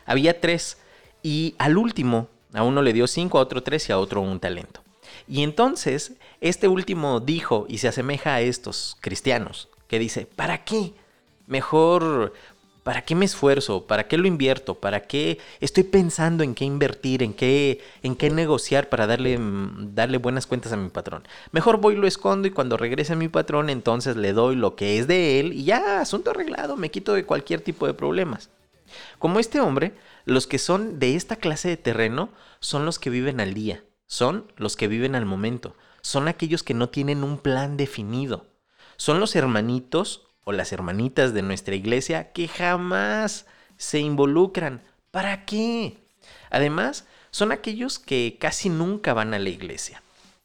Había 0.06 0.40
tres 0.40 0.78
y 1.24 1.56
al 1.58 1.78
último 1.78 2.30
a 2.54 2.64
uno 2.64 2.82
le 2.82 2.94
dio 2.94 3.08
cinco, 3.08 3.40
a 3.40 3.42
otro 3.42 3.64
tres 3.64 3.90
y 3.90 3.92
a 3.92 3.98
otro 3.98 4.22
un 4.22 4.40
talento. 4.40 4.82
Y 5.28 5.44
entonces 5.44 6.14
este 6.42 6.68
último 6.68 7.20
dijo 7.20 7.66
y 7.68 7.80
se 7.80 7.88
asemeja 7.88 8.36
a 8.36 8.42
estos 8.42 8.98
cristianos 9.00 9.70
que 9.88 10.00
dice, 10.00 10.26
¿para 10.26 10.64
qué? 10.64 10.94
Mejor, 11.48 12.34
¿para 12.84 13.04
qué 13.04 13.16
me 13.16 13.26
esfuerzo? 13.26 13.86
¿Para 13.86 14.08
qué 14.08 14.18
lo 14.18 14.28
invierto? 14.28 14.76
¿Para 14.76 15.02
qué 15.02 15.40
estoy 15.60 15.84
pensando 15.84 16.44
en 16.44 16.56
qué 16.56 16.66
invertir, 16.66 17.24
en 17.24 17.34
qué, 17.34 17.82
en 18.02 18.16
qué 18.16 18.30
negociar 18.30 18.90
para 18.90 19.08
darle, 19.08 19.38
mm, 19.38 19.94
darle 19.94 20.18
buenas 20.18 20.48
cuentas 20.48 20.74
a 20.74 20.78
mi 20.78 20.90
patrón? 20.90 21.28
Mejor 21.52 21.78
voy 21.78 21.96
lo 21.96 22.08
escondo 22.08 22.48
y 22.48 22.52
cuando 22.52 22.78
regrese 22.78 23.16
mi 23.16 23.28
patrón 23.28 23.70
entonces 23.70 24.16
le 24.16 24.34
doy 24.34 24.56
lo 24.56 24.76
que 24.76 25.00
es 25.00 25.08
de 25.08 25.40
él 25.40 25.54
y 25.54 25.66
ya, 25.66 26.02
asunto 26.02 26.32
arreglado, 26.32 26.78
me 26.78 26.92
quito 26.92 27.14
de 27.14 27.26
cualquier 27.26 27.62
tipo 27.62 27.88
de 27.88 27.94
problemas. 27.94 28.50
Como 29.20 29.40
este 29.40 29.60
hombre, 29.60 29.94
los 30.26 30.48
que 30.48 30.60
son 30.60 31.00
de 31.00 31.16
esta 31.16 31.36
clase 31.36 31.70
de 31.70 31.78
terreno 31.78 32.30
son 32.60 32.86
los 32.86 33.00
que 33.00 33.10
viven 33.10 33.40
al 33.40 33.54
día, 33.54 33.84
son 34.08 34.52
los 34.58 34.76
que 34.76 34.88
viven 34.88 35.16
al 35.16 35.26
momento, 35.26 35.76
son 36.02 36.28
aquellos 36.28 36.64
que 36.64 36.74
no 36.74 36.90
tienen 36.90 37.24
un 37.24 37.38
plan 37.38 37.78
definido, 37.78 38.48
son 38.98 39.20
los 39.20 39.36
hermanitos 39.36 40.28
o 40.44 40.52
las 40.52 40.72
hermanitas 40.72 41.34
de 41.34 41.42
nuestra 41.42 41.76
iglesia 41.76 42.32
que 42.32 42.48
jamás 42.48 43.46
se 43.78 44.00
involucran. 44.00 44.82
¿Para 45.12 45.46
qué? 45.46 45.98
Además, 46.50 47.06
son 47.32 47.52
aquellos 47.52 48.00
que 48.00 48.38
casi 48.40 48.70
nunca 48.70 49.14
van 49.14 49.34
a 49.34 49.40
la 49.40 49.50
iglesia. 49.50 50.02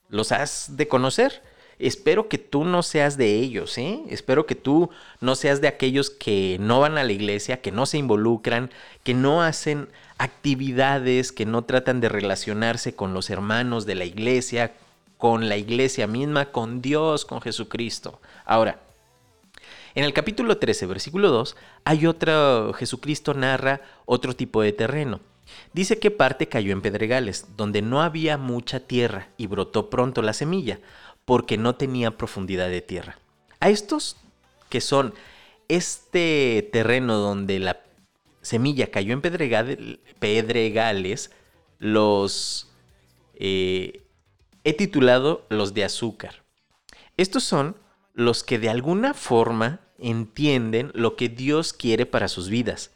¿Los 0.09 0.33
has 0.33 0.77
de 0.77 0.89
conocer? 0.89 1.43
Espero 1.79 2.29
que 2.29 2.39
tú 2.39 2.65
no 2.65 2.83
seas 2.83 3.19
de 3.19 3.35
ellos, 3.35 3.77
¿eh? 3.77 4.01
Espero 4.09 4.47
que 4.47 4.55
tú 4.55 4.89
no 5.21 5.35
seas 5.35 5.61
de 5.61 5.69
aquellos 5.69 6.09
que 6.09 6.57
no 6.59 6.81
van 6.81 6.97
a 6.97 7.05
la 7.05 7.13
iglesia, 7.13 7.61
que 7.61 7.71
no 7.71 7.85
se 7.85 7.99
involucran, 7.99 8.71
que 9.03 9.13
no 9.13 9.43
hacen 9.43 9.89
actividades, 10.17 11.33
que 11.33 11.45
no 11.45 11.65
tratan 11.65 12.01
de 12.01 12.09
relacionarse 12.09 12.95
con 12.95 13.13
los 13.13 13.29
hermanos 13.29 13.85
de 13.85 13.95
la 13.95 14.07
iglesia, 14.07 14.73
con 15.19 15.51
la 15.51 15.59
iglesia 15.59 16.07
misma, 16.07 16.47
con 16.47 16.81
Dios, 16.81 17.27
con 17.27 17.43
Jesucristo. 17.43 18.21
Ahora, 18.47 18.81
en 19.97 20.05
el 20.05 20.13
capítulo 20.13 20.59
13, 20.59 20.85
versículo 20.85 21.31
2, 21.31 21.57
hay 21.85 22.07
otro, 22.07 22.75
Jesucristo 22.75 23.33
narra 23.33 23.81
otro 24.05 24.37
tipo 24.37 24.61
de 24.61 24.73
terreno. 24.73 25.21
Dice 25.73 25.99
que 25.99 26.11
parte 26.11 26.49
cayó 26.49 26.73
en 26.73 26.83
pedregales, 26.83 27.47
donde 27.57 27.81
no 27.81 28.03
había 28.03 28.37
mucha 28.37 28.81
tierra 28.81 29.31
y 29.39 29.47
brotó 29.47 29.89
pronto 29.89 30.21
la 30.21 30.35
semilla, 30.35 30.81
porque 31.25 31.57
no 31.57 31.77
tenía 31.77 32.19
profundidad 32.19 32.69
de 32.69 32.83
tierra. 32.83 33.19
A 33.59 33.71
estos 33.71 34.19
que 34.69 34.83
son 34.83 35.15
este 35.69 36.69
terreno 36.75 37.17
donde 37.17 37.59
la 37.59 37.81
semilla 38.43 38.91
cayó 38.91 39.15
en 39.15 39.23
pedregal- 39.23 39.99
pedregales, 40.19 41.31
los 41.79 42.71
eh, 43.35 44.03
he 44.63 44.75
titulado 44.75 45.47
los 45.49 45.73
de 45.73 45.85
azúcar. 45.85 46.43
Estos 47.17 47.45
son 47.45 47.77
los 48.13 48.45
que 48.45 48.59
de 48.59 48.69
alguna 48.69 49.15
forma 49.15 49.81
entienden 49.99 50.91
lo 50.95 51.17
que 51.17 51.29
Dios 51.29 51.73
quiere 51.73 52.07
para 52.07 52.29
sus 52.29 52.49
vidas. 52.49 52.91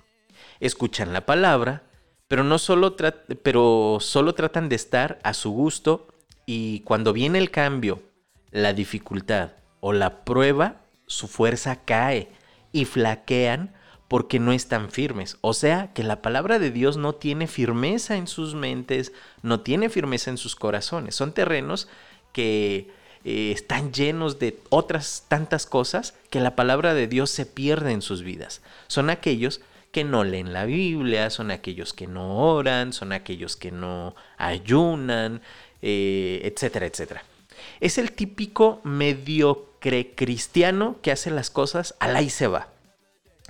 Escuchan 0.61 1.13
la 1.13 1.27
palabra, 1.27 1.83
pero 2.29 2.45
no 2.45 2.59
solo, 2.59 2.97
pero 3.43 3.99
solo 4.01 4.35
tratan 4.35 4.69
de 4.69 4.77
estar 4.77 5.19
a 5.23 5.35
su 5.35 5.51
gusto 5.51 6.09
y 6.47 6.81
cuando 6.81 7.13
viene 7.13 7.39
el 7.39 7.51
cambio, 7.51 8.03
la 8.51 8.73
dificultad 8.73 9.53
o 9.81 9.93
la 9.93 10.25
prueba, 10.25 10.83
su 11.07 11.29
fuerza 11.29 11.85
cae 11.85 12.29
y 12.73 12.85
flaquean 12.85 13.75
porque 14.09 14.41
no 14.41 14.53
están 14.53 14.91
firmes. 14.91 15.39
O 15.41 15.55
sea, 15.55 15.93
que 15.93 16.03
la 16.03 16.21
palabra 16.21 16.59
de 16.59 16.73
Dios 16.73 16.97
no 16.97 17.15
tiene 17.15 17.47
firmeza 17.47 18.17
en 18.17 18.27
sus 18.27 18.55
mentes, 18.55 19.13
no 19.43 19.61
tiene 19.61 19.89
firmeza 19.89 20.31
en 20.31 20.37
sus 20.37 20.57
corazones. 20.57 21.15
Son 21.15 21.33
terrenos 21.33 21.89
que 22.33 22.91
eh, 23.25 23.53
están 23.53 23.93
llenos 23.93 24.39
de 24.39 24.59
otras 24.71 25.25
tantas 25.29 25.67
cosas 25.67 26.15
que 26.31 26.41
la 26.41 26.57
palabra 26.57 26.95
de 26.95 27.07
Dios 27.07 27.31
se 27.31 27.47
pierde 27.47 27.93
en 27.93 28.03
sus 28.03 28.23
vidas. 28.23 28.63
Son 28.87 29.11
aquellos 29.11 29.61
que 29.93 30.05
no 30.05 30.25
leen 30.25 30.53
la 30.53 30.65
Biblia, 30.65 31.31
son 31.31 31.51
aquellos 31.51 31.93
que 31.93 32.07
no 32.07 32.39
oran, 32.39 32.93
son 32.93 33.13
aquellos 33.13 33.57
que 33.57 33.73
no 33.73 34.15
ayunan, 34.39 35.43
eh, 35.83 36.41
etcétera, 36.45 36.87
etcétera. 36.87 37.25
Es 37.81 37.99
el 37.99 38.13
típico 38.13 38.81
mediocre 38.85 40.15
cristiano 40.15 40.97
que 41.03 41.13
hace 41.13 41.31
las 41.31 41.51
cosas 41.51 41.95
al 41.99 42.17
ahí 42.17 42.31
se 42.31 42.47
va. 42.47 42.69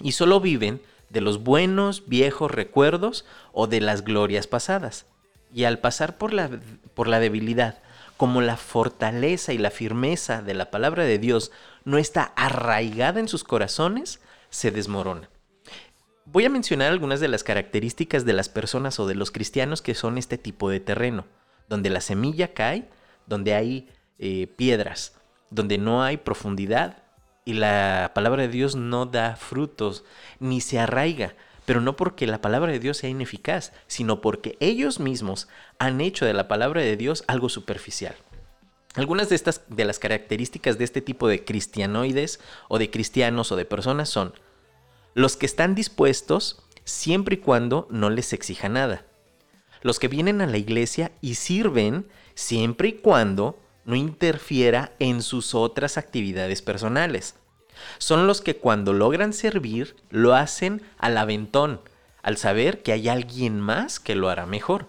Y 0.01 0.13
solo 0.13 0.41
viven 0.41 0.81
de 1.11 1.21
los 1.21 1.43
buenos 1.43 2.09
viejos 2.09 2.51
recuerdos 2.51 3.25
o 3.53 3.67
de 3.67 3.81
las 3.81 4.03
glorias 4.03 4.47
pasadas. 4.47 5.07
Y 5.53 5.65
al 5.65 5.79
pasar 5.79 6.17
por 6.17 6.33
la, 6.33 6.49
por 6.95 7.09
la 7.09 7.21
debilidad, 7.21 7.83
como 8.21 8.43
la 8.43 8.59
fortaleza 8.59 9.55
y 9.55 9.57
la 9.57 9.71
firmeza 9.71 10.43
de 10.43 10.53
la 10.53 10.71
palabra 10.71 11.05
de 11.05 11.19
Dios 11.19 11.53
no 11.87 11.97
está 11.97 12.35
arraigada 12.37 13.19
en 13.19 13.29
sus 13.29 13.45
corazones, 13.45 14.21
se 14.51 14.71
desmorona. 14.71 15.31
Voy 16.27 16.45
a 16.45 16.51
mencionar 16.51 16.93
algunas 16.93 17.21
de 17.21 17.29
las 17.29 17.45
características 17.45 18.27
de 18.27 18.35
las 18.35 18.51
personas 18.51 19.01
o 19.01 19.07
de 19.07 19.15
los 19.15 19.31
cristianos 19.31 19.81
que 19.81 19.95
son 19.95 20.19
este 20.19 20.37
tipo 20.37 20.69
de 20.69 20.81
terreno, 20.81 21.25
donde 21.67 21.89
la 21.89 22.03
semilla 22.03 22.53
cae, 22.53 22.91
donde 23.27 23.55
hay 23.55 23.89
eh, 24.19 24.49
piedras, 24.49 25.15
donde 25.49 25.79
no 25.79 26.03
hay 26.03 26.19
profundidad 26.19 27.03
y 27.47 27.55
la 27.55 28.13
palabra 28.15 28.43
de 28.43 28.49
Dios 28.49 28.77
no 28.77 29.07
da 29.07 29.37
frutos 29.37 30.05
ni 30.41 30.61
se 30.61 30.79
arraiga, 30.79 31.37
pero 31.71 31.81
no 31.81 31.95
porque 31.95 32.27
la 32.27 32.41
palabra 32.41 32.73
de 32.73 32.81
Dios 32.81 32.97
sea 32.97 33.11
ineficaz, 33.11 33.73
sino 33.87 34.21
porque 34.21 34.57
ellos 34.59 34.99
mismos 34.99 35.47
han 35.79 36.01
hecho 36.01 36.27
de 36.27 36.33
la 36.33 36.49
palabra 36.49 36.81
de 36.81 36.97
Dios 36.97 37.23
algo 37.29 37.49
superficial. 37.49 38.17
Algunas 38.97 39.29
de 39.29 39.37
estas 39.37 39.63
de 39.69 39.85
las 39.85 40.01
características 40.01 40.79
de 40.79 40.83
este 40.85 41.01
tipo 41.01 41.29
de 41.29 41.45
cristianoides 41.45 42.41
o 42.67 42.81
de 42.81 42.91
cristianos 42.91 43.53
o 43.53 43.57
de 43.57 43.67
personas 43.67 44.09
son 44.09 44.35
los 45.15 45.37
que 45.37 45.47
están 45.47 45.77
dispuestos 45.77 46.61
siempre 46.83 47.37
y 47.37 47.39
cuando 47.39 47.87
no 47.89 48.11
les 48.11 48.33
exija 48.33 48.69
nada. 48.69 49.05
Los 49.81 50.01
que 50.01 50.09
vienen 50.09 50.41
a 50.41 50.49
la 50.49 50.59
iglesia 50.59 51.13
y 51.21 51.37
sirven 51.37 52.09
siempre 52.35 52.89
y 52.89 52.93
cuando 52.95 53.61
no 53.85 53.95
interfiera 53.95 54.93
en 54.99 55.23
sus 55.23 55.55
otras 55.55 55.99
actividades 55.99 56.63
personales. 56.63 57.37
Son 57.99 58.27
los 58.27 58.41
que 58.41 58.57
cuando 58.57 58.93
logran 58.93 59.33
servir 59.33 59.97
lo 60.11 60.35
hacen 60.35 60.83
al 60.99 61.17
aventón, 61.17 61.81
al 62.23 62.37
saber 62.37 62.83
que 62.83 62.93
hay 62.93 63.09
alguien 63.09 63.61
más 63.61 64.01
que 64.01 64.15
lo 64.15 64.29
hará 64.29 64.47
mejor. 64.47 64.89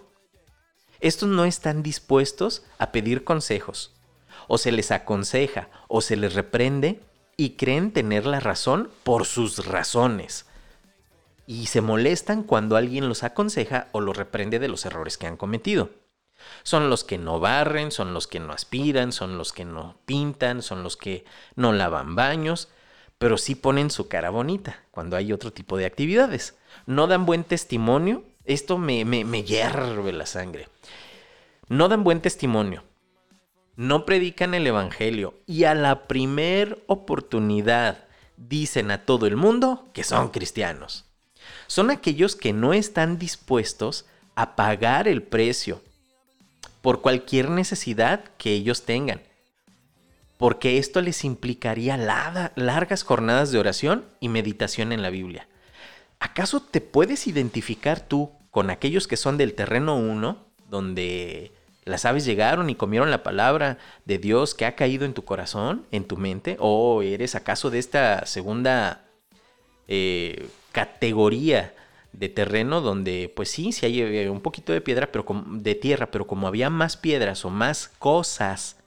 Estos 1.00 1.28
no 1.28 1.44
están 1.44 1.82
dispuestos 1.82 2.64
a 2.78 2.92
pedir 2.92 3.24
consejos, 3.24 3.92
o 4.48 4.58
se 4.58 4.72
les 4.72 4.90
aconseja, 4.90 5.68
o 5.88 6.00
se 6.00 6.16
les 6.16 6.34
reprende, 6.34 7.00
y 7.36 7.56
creen 7.56 7.92
tener 7.92 8.26
la 8.26 8.40
razón 8.40 8.90
por 9.02 9.26
sus 9.26 9.66
razones. 9.66 10.46
Y 11.46 11.66
se 11.66 11.80
molestan 11.80 12.44
cuando 12.44 12.76
alguien 12.76 13.08
los 13.08 13.24
aconseja 13.24 13.88
o 13.92 14.00
los 14.00 14.16
reprende 14.16 14.58
de 14.58 14.68
los 14.68 14.86
errores 14.86 15.18
que 15.18 15.26
han 15.26 15.36
cometido. 15.36 15.90
Son 16.62 16.90
los 16.90 17.04
que 17.04 17.18
no 17.18 17.40
barren, 17.40 17.90
son 17.90 18.14
los 18.14 18.26
que 18.26 18.40
no 18.40 18.52
aspiran, 18.52 19.12
son 19.12 19.38
los 19.38 19.52
que 19.52 19.64
no 19.64 19.96
pintan, 20.06 20.62
son 20.62 20.82
los 20.82 20.96
que 20.96 21.24
no 21.56 21.72
lavan 21.72 22.14
baños, 22.14 22.68
pero 23.22 23.38
sí 23.38 23.54
ponen 23.54 23.92
su 23.92 24.08
cara 24.08 24.30
bonita 24.30 24.82
cuando 24.90 25.16
hay 25.16 25.32
otro 25.32 25.52
tipo 25.52 25.76
de 25.76 25.86
actividades. 25.86 26.56
No 26.86 27.06
dan 27.06 27.24
buen 27.24 27.44
testimonio. 27.44 28.24
Esto 28.46 28.78
me, 28.78 29.04
me, 29.04 29.24
me 29.24 29.44
hierve 29.44 30.12
la 30.12 30.26
sangre. 30.26 30.68
No 31.68 31.88
dan 31.88 32.02
buen 32.02 32.20
testimonio. 32.20 32.82
No 33.76 34.06
predican 34.06 34.54
el 34.54 34.66
Evangelio. 34.66 35.34
Y 35.46 35.62
a 35.62 35.76
la 35.76 36.08
primer 36.08 36.82
oportunidad 36.88 38.08
dicen 38.36 38.90
a 38.90 39.04
todo 39.04 39.28
el 39.28 39.36
mundo 39.36 39.88
que 39.92 40.02
son 40.02 40.30
cristianos. 40.30 41.04
Son 41.68 41.92
aquellos 41.92 42.34
que 42.34 42.52
no 42.52 42.72
están 42.72 43.20
dispuestos 43.20 44.04
a 44.34 44.56
pagar 44.56 45.06
el 45.06 45.22
precio 45.22 45.80
por 46.80 47.02
cualquier 47.02 47.50
necesidad 47.50 48.24
que 48.36 48.50
ellos 48.50 48.82
tengan. 48.82 49.22
Porque 50.42 50.78
esto 50.78 51.00
les 51.02 51.22
implicaría 51.24 51.96
larga- 51.96 52.50
largas 52.56 53.04
jornadas 53.04 53.52
de 53.52 53.60
oración 53.60 54.06
y 54.18 54.28
meditación 54.28 54.90
en 54.90 55.00
la 55.00 55.10
Biblia. 55.10 55.46
¿Acaso 56.18 56.60
te 56.60 56.80
puedes 56.80 57.28
identificar 57.28 58.00
tú 58.00 58.32
con 58.50 58.68
aquellos 58.68 59.06
que 59.06 59.16
son 59.16 59.38
del 59.38 59.54
terreno 59.54 59.94
1, 59.94 60.44
donde 60.68 61.52
las 61.84 62.06
aves 62.06 62.24
llegaron 62.24 62.70
y 62.70 62.74
comieron 62.74 63.12
la 63.12 63.22
palabra 63.22 63.78
de 64.04 64.18
Dios 64.18 64.56
que 64.56 64.66
ha 64.66 64.74
caído 64.74 65.04
en 65.04 65.14
tu 65.14 65.24
corazón, 65.24 65.86
en 65.92 66.08
tu 66.08 66.16
mente? 66.16 66.56
¿O 66.58 67.02
eres 67.02 67.36
acaso 67.36 67.70
de 67.70 67.78
esta 67.78 68.26
segunda 68.26 69.04
eh, 69.86 70.48
categoría 70.72 71.72
de 72.12 72.28
terreno 72.28 72.80
donde, 72.80 73.32
pues 73.36 73.48
sí, 73.48 73.70
sí 73.70 73.86
hay 73.86 74.00
eh, 74.00 74.28
un 74.28 74.40
poquito 74.40 74.72
de 74.72 74.80
piedra, 74.80 75.12
pero 75.12 75.24
de 75.46 75.76
tierra, 75.76 76.10
pero 76.10 76.26
como 76.26 76.48
había 76.48 76.68
más 76.68 76.96
piedras 76.96 77.44
o 77.44 77.50
más 77.50 77.86
cosas, 78.00 78.81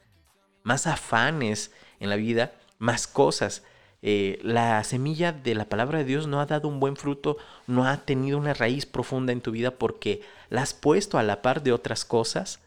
más 0.65 0.87
afanes 0.87 1.71
en 2.01 2.09
la 2.09 2.17
vida, 2.17 2.51
más 2.79 3.07
cosas, 3.07 3.63
eh, 4.01 4.39
la 4.43 4.83
semilla 4.83 5.31
de 5.31 5.55
la 5.55 5.69
palabra 5.69 5.99
de 5.99 6.05
Dios 6.05 6.27
no 6.27 6.41
ha 6.41 6.45
dado 6.45 6.67
un 6.67 6.79
buen 6.79 6.97
fruto, 6.97 7.37
no 7.65 7.87
ha 7.87 7.97
tenido 7.97 8.37
una 8.37 8.53
raíz 8.53 8.85
profunda 8.85 9.31
en 9.31 9.41
tu 9.41 9.51
vida 9.51 9.71
porque 9.71 10.21
la 10.49 10.63
has 10.63 10.73
puesto 10.73 11.17
a 11.17 11.23
la 11.23 11.41
par 11.41 11.63
de 11.63 11.71
otras 11.71 12.03
cosas 12.03 12.59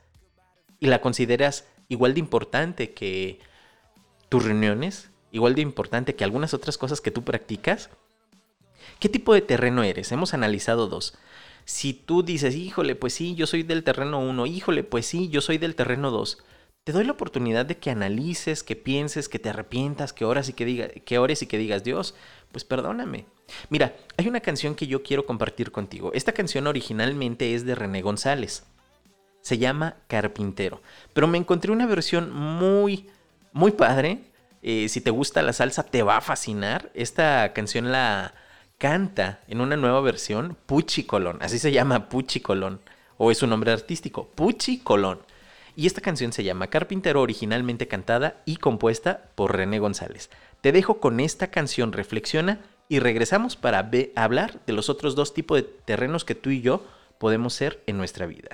y 0.81 0.87
la 0.87 1.01
consideras 1.01 1.67
igual 1.89 2.15
de 2.15 2.21
importante 2.21 2.95
que 2.95 3.41
tus 4.29 4.45
reuniones, 4.45 5.11
igual 5.33 5.55
de 5.55 5.63
importante 5.63 6.15
que 6.15 6.25
algunas 6.25 6.55
otras 6.55 6.79
cosas 6.79 7.01
que 7.01 7.11
tú 7.11 7.25
practicas. 7.25 7.91
¿Qué 9.01 9.09
tipo 9.09 9.35
de 9.35 9.41
terreno 9.41 9.83
eres? 9.83 10.13
Hemos 10.13 10.35
analizado 10.35 10.87
dos. 10.87 11.19
Si 11.65 11.95
tú 11.95 12.23
dices, 12.23 12.55
híjole, 12.55 12.95
pues 12.95 13.13
sí, 13.13 13.35
yo 13.35 13.47
soy 13.47 13.63
del 13.63 13.85
terreno 13.85 14.21
1, 14.21 14.47
híjole, 14.47 14.85
pues 14.85 15.07
sí, 15.07 15.29
yo 15.29 15.41
soy 15.41 15.59
del 15.59 15.75
terreno 15.75 16.11
2, 16.11 16.39
te 16.89 16.93
doy 16.93 17.05
la 17.05 17.13
oportunidad 17.13 17.67
de 17.67 17.77
que 17.77 17.91
analices, 17.91 18.63
que 18.63 18.75
pienses, 18.75 19.29
que 19.29 19.39
te 19.39 19.51
arrepientas, 19.51 20.15
que 20.15 20.25
oras 20.25 20.49
y 20.49 20.55
que, 20.55 20.65
diga, 20.65 20.89
que 20.89 21.19
ores 21.19 21.43
y 21.43 21.47
que 21.47 21.59
digas, 21.59 21.85
Dios, 21.85 22.15
pues 22.51 22.65
perdóname. 22.65 23.27
Mira, 23.69 23.95
hay 24.17 24.27
una 24.27 24.41
canción 24.41 24.75
que 24.75 24.87
yo 24.87 25.03
quiero 25.03 25.27
compartir 25.27 25.71
contigo. 25.71 26.13
Esta 26.15 26.33
canción 26.33 26.67
originalmente 26.67 27.55
es 27.55 27.67
de 27.67 27.75
René 27.75 28.01
González. 28.01 28.65
Se 29.43 29.59
llama 29.59 29.97
Carpintero. 30.07 30.81
Pero 31.13 31.27
me 31.27 31.37
encontré 31.37 31.73
una 31.73 31.85
versión 31.85 32.33
muy, 32.33 33.11
muy 33.53 33.73
padre. 33.73 34.21
Eh, 34.63 34.89
si 34.89 35.03
te 35.03 35.11
gusta 35.11 35.43
la 35.43 35.53
salsa, 35.53 35.83
te 35.83 36.03
va 36.03 36.17
a 36.17 36.23
fascinar. 36.23 36.91
Esta 36.95 37.53
canción 37.53 37.93
la 37.93 38.33
canta 38.79 39.41
en 39.47 39.61
una 39.61 39.77
nueva 39.77 40.01
versión 40.01 40.57
Puchi 40.65 41.05
Colón. 41.05 41.37
Así 41.43 41.59
se 41.59 41.71
llama 41.71 42.09
Puchi 42.09 42.41
Colón. 42.41 42.81
O 43.19 43.31
es 43.31 43.43
un 43.43 43.51
nombre 43.51 43.73
artístico. 43.73 44.27
Puchi 44.35 44.79
Colón. 44.79 45.28
Y 45.79 45.87
esta 45.87 46.01
canción 46.01 46.33
se 46.33 46.43
llama 46.43 46.67
Carpintero, 46.67 47.23
originalmente 47.23 47.87
cantada 47.87 48.43
y 48.45 48.57
compuesta 48.57 49.31
por 49.37 49.57
René 49.57 49.79
González. 49.79 50.29
Te 50.61 50.73
dejo 50.73 50.99
con 50.99 51.21
esta 51.21 51.53
canción, 51.53 51.93
reflexiona 51.93 52.59
y 52.89 52.99
regresamos 52.99 53.55
para 53.55 53.89
hablar 54.17 54.59
de 54.67 54.73
los 54.73 54.89
otros 54.89 55.15
dos 55.15 55.35
tipos 55.35 55.59
de 55.59 55.63
terrenos 55.63 56.25
que 56.25 56.35
tú 56.35 56.51
y 56.51 56.63
yo 56.63 56.85
podemos 57.19 57.55
ser 57.55 57.81
en 57.87 57.97
nuestra 57.97 58.27
vida. 58.27 58.49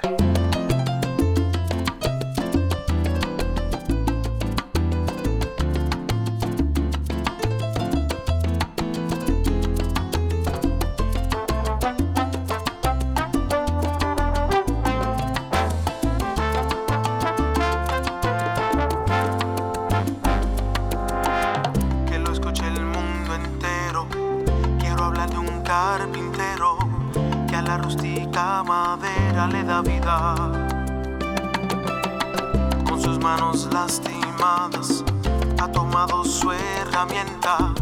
herramienta 36.84 37.74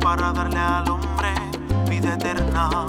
para 0.00 0.32
darle 0.32 0.58
al 0.58 0.88
hombre 0.90 1.32
vida 1.88 2.14
eterna. 2.14 2.86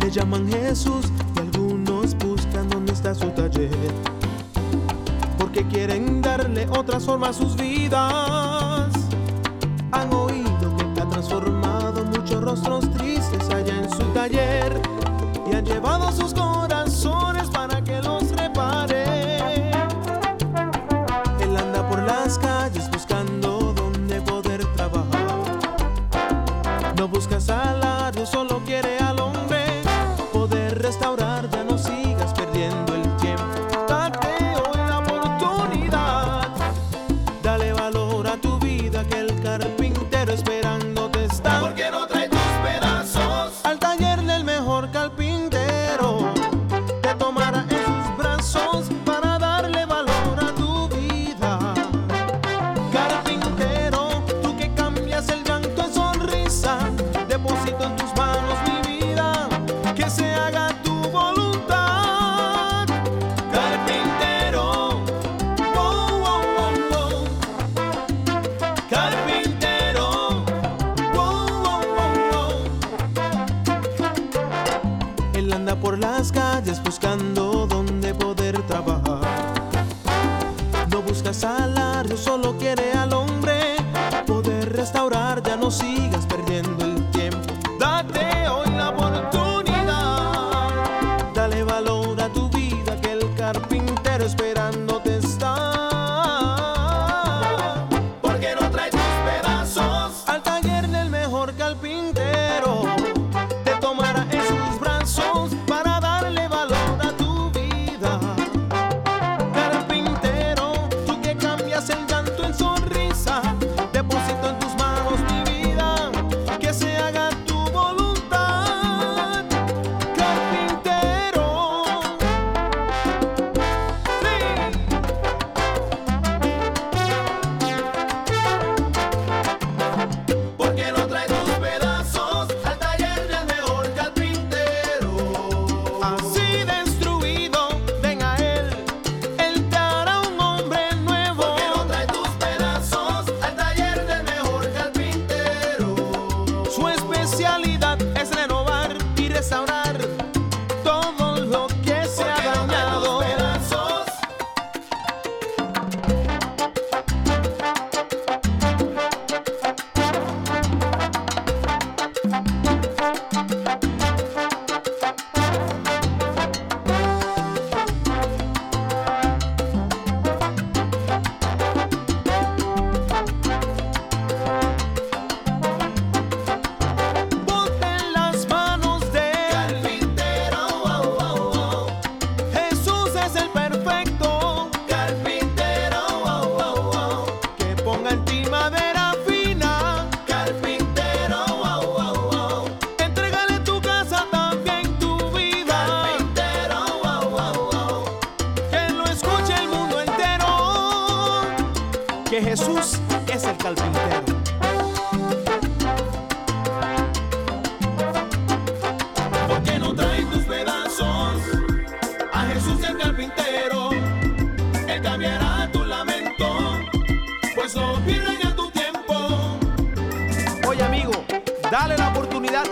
Le 0.00 0.10
llaman 0.10 0.48
Jesús 0.48 1.06
y 1.36 1.40
algunos 1.40 2.16
buscan 2.16 2.68
dónde 2.68 2.92
está 2.92 3.14
su 3.14 3.28
taller, 3.30 3.70
porque 5.38 5.66
quieren 5.66 6.22
darle 6.22 6.68
otra 6.70 7.00
forma 7.00 7.28
a 7.28 7.32
sus 7.32 7.56
vidas. 7.56 8.92
Han 9.92 10.12
oído 10.12 10.76
que 10.94 11.00
ha 11.00 11.08
transformado 11.08 12.04
muchos 12.04 12.42
rostros 12.42 12.90
tristes 12.92 13.48
allá 13.50 13.76
en 13.82 13.90
su 13.90 14.04
taller 14.14 14.80
y 15.50 15.54
han 15.56 15.64
llevado 15.64 16.12
sus 16.12 16.32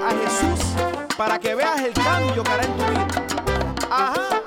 a 0.06 0.10
Jesús 0.10 0.64
para 1.16 1.38
que 1.40 1.54
veas 1.56 1.80
el 1.80 1.92
cambio 1.92 2.44
que 2.44 2.50
hará 2.50 2.64
en 2.64 2.76
tu 2.76 2.84
vida. 2.84 3.06
Ajá. 3.90 4.42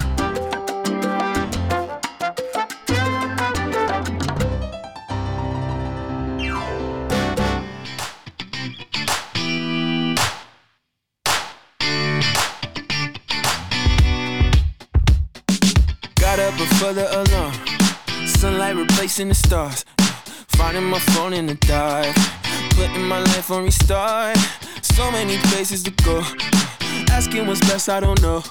Got 16.15 16.39
up 16.39 16.57
before 16.57 16.93
the 16.93 17.07
alarm. 17.11 17.53
Sunlight 18.27 18.77
replacing 18.77 19.27
the 19.27 19.35
stars. 19.35 19.83
Finding 20.55 20.85
my 20.85 20.99
phone 20.99 21.33
in 21.33 21.47
the 21.47 21.55
dark. 21.55 22.15
Putting 22.77 23.05
my 23.07 23.19
life 23.19 23.51
on 23.51 23.65
restart. 23.65 24.37
Many 24.99 25.37
places 25.51 25.83
to 25.83 25.91
go. 26.05 26.21
Asking 27.11 27.47
what's 27.47 27.59
best, 27.61 27.89
I 27.89 27.99
don't 27.99 28.21
know. 28.21 28.43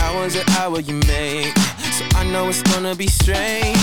Hour 0.00 0.80
you. 0.80 1.00
So 1.02 2.04
I 2.16 2.24
know 2.30 2.48
it's 2.48 2.62
gonna 2.62 2.94
be 2.94 3.06
strange. 3.06 3.78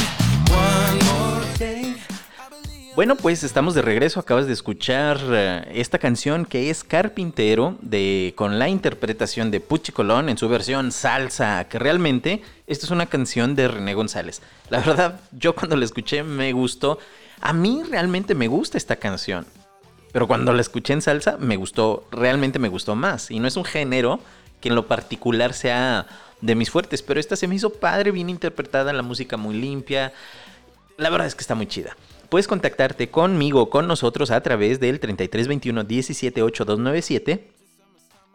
Bueno, 2.95 3.15
pues 3.15 3.43
estamos 3.43 3.73
de 3.73 3.81
regreso. 3.81 4.19
Acabas 4.19 4.47
de 4.47 4.53
escuchar 4.53 5.19
eh, 5.29 5.71
esta 5.73 5.97
canción 5.97 6.45
que 6.45 6.69
es 6.69 6.83
Carpintero 6.83 7.77
de 7.81 8.33
con 8.35 8.59
la 8.59 8.69
interpretación 8.69 9.49
de 9.51 9.59
Puchi 9.59 9.91
Colón 9.91 10.29
en 10.29 10.37
su 10.37 10.49
versión 10.49 10.91
salsa, 10.91 11.67
que 11.69 11.79
realmente 11.79 12.41
esta 12.67 12.85
es 12.85 12.91
una 12.91 13.05
canción 13.05 13.55
de 13.55 13.67
René 13.67 13.93
González. 13.93 14.41
La 14.69 14.79
verdad, 14.79 15.21
yo 15.31 15.55
cuando 15.55 15.75
la 15.75 15.85
escuché 15.85 16.23
me 16.23 16.53
gustó. 16.53 16.99
A 17.41 17.53
mí 17.53 17.81
realmente 17.89 18.35
me 18.35 18.47
gusta 18.47 18.77
esta 18.77 18.95
canción. 18.95 19.45
Pero 20.13 20.27
cuando 20.27 20.53
la 20.53 20.61
escuché 20.61 20.93
en 20.93 21.01
salsa 21.01 21.37
me 21.39 21.57
gustó, 21.57 22.07
realmente 22.11 22.59
me 22.59 22.69
gustó 22.69 22.95
más. 22.95 23.31
Y 23.31 23.39
no 23.39 23.47
es 23.47 23.57
un 23.57 23.65
género 23.65 24.19
que 24.61 24.69
en 24.69 24.75
lo 24.75 24.87
particular 24.87 25.53
sea 25.53 26.05
de 26.39 26.55
mis 26.55 26.69
fuertes, 26.69 27.01
pero 27.01 27.19
esta 27.19 27.35
se 27.35 27.47
me 27.47 27.55
hizo 27.55 27.71
padre, 27.71 28.11
bien 28.11 28.29
interpretada, 28.29 28.93
la 28.93 29.01
música 29.01 29.37
muy 29.37 29.55
limpia. 29.55 30.13
La 30.97 31.09
verdad 31.09 31.27
es 31.27 31.35
que 31.35 31.41
está 31.41 31.55
muy 31.55 31.67
chida. 31.67 31.97
Puedes 32.29 32.47
contactarte 32.47 33.09
conmigo 33.09 33.69
con 33.69 33.87
nosotros 33.87 34.29
a 34.29 34.41
través 34.41 34.79
del 34.79 34.99
3321 34.99 35.83
178297, 35.83 37.51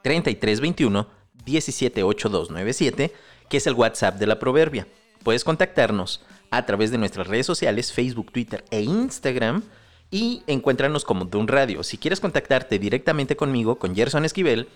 3321 0.02 1.06
178297, 1.44 3.14
que 3.48 3.56
es 3.56 3.66
el 3.66 3.74
WhatsApp 3.74 4.18
de 4.18 4.26
la 4.26 4.38
Proverbia. 4.40 4.88
Puedes 5.22 5.44
contactarnos 5.44 6.22
a 6.50 6.66
través 6.66 6.90
de 6.90 6.98
nuestras 6.98 7.28
redes 7.28 7.46
sociales, 7.46 7.92
Facebook, 7.92 8.32
Twitter 8.32 8.64
e 8.70 8.80
Instagram 8.80 9.62
y 10.10 10.42
encuéntranos 10.46 11.04
como 11.04 11.24
Dun 11.24 11.48
Radio. 11.48 11.82
Si 11.82 11.98
quieres 11.98 12.20
contactarte 12.20 12.78
directamente 12.78 13.36
conmigo, 13.36 13.78
con 13.78 13.94
Gerson 13.94 14.24
Esquivel, 14.24 14.68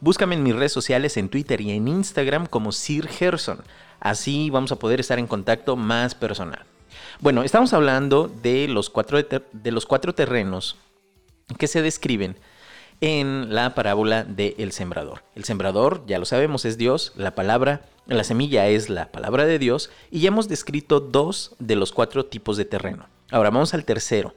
búscame 0.00 0.34
en 0.34 0.42
mis 0.42 0.54
redes 0.54 0.72
sociales 0.72 1.16
en 1.16 1.28
Twitter 1.28 1.60
y 1.60 1.72
en 1.72 1.88
Instagram 1.88 2.46
como 2.46 2.72
Sir 2.72 3.08
Gerson. 3.08 3.62
Así 4.00 4.50
vamos 4.50 4.72
a 4.72 4.78
poder 4.78 5.00
estar 5.00 5.18
en 5.18 5.26
contacto 5.26 5.76
más 5.76 6.14
personal. 6.14 6.64
Bueno, 7.20 7.42
estamos 7.42 7.72
hablando 7.72 8.28
de 8.28 8.68
los 8.68 8.90
cuatro, 8.90 9.18
de 9.18 9.70
los 9.72 9.86
cuatro 9.86 10.14
terrenos 10.14 10.76
que 11.58 11.66
se 11.66 11.82
describen 11.82 12.36
en 13.00 13.54
la 13.54 13.74
parábola 13.74 14.24
del 14.24 14.72
sembrador. 14.72 15.22
El 15.34 15.44
sembrador, 15.44 16.04
ya 16.06 16.18
lo 16.18 16.24
sabemos, 16.24 16.64
es 16.64 16.78
Dios, 16.78 17.12
la 17.16 17.34
palabra, 17.34 17.82
la 18.06 18.24
semilla 18.24 18.66
es 18.68 18.88
la 18.88 19.12
palabra 19.12 19.44
de 19.44 19.58
Dios 19.58 19.90
y 20.10 20.20
ya 20.20 20.28
hemos 20.28 20.48
descrito 20.48 21.00
dos 21.00 21.54
de 21.58 21.76
los 21.76 21.92
cuatro 21.92 22.26
tipos 22.26 22.56
de 22.56 22.64
terreno. 22.64 23.06
Ahora 23.30 23.50
vamos 23.50 23.74
al 23.74 23.84
tercero. 23.84 24.34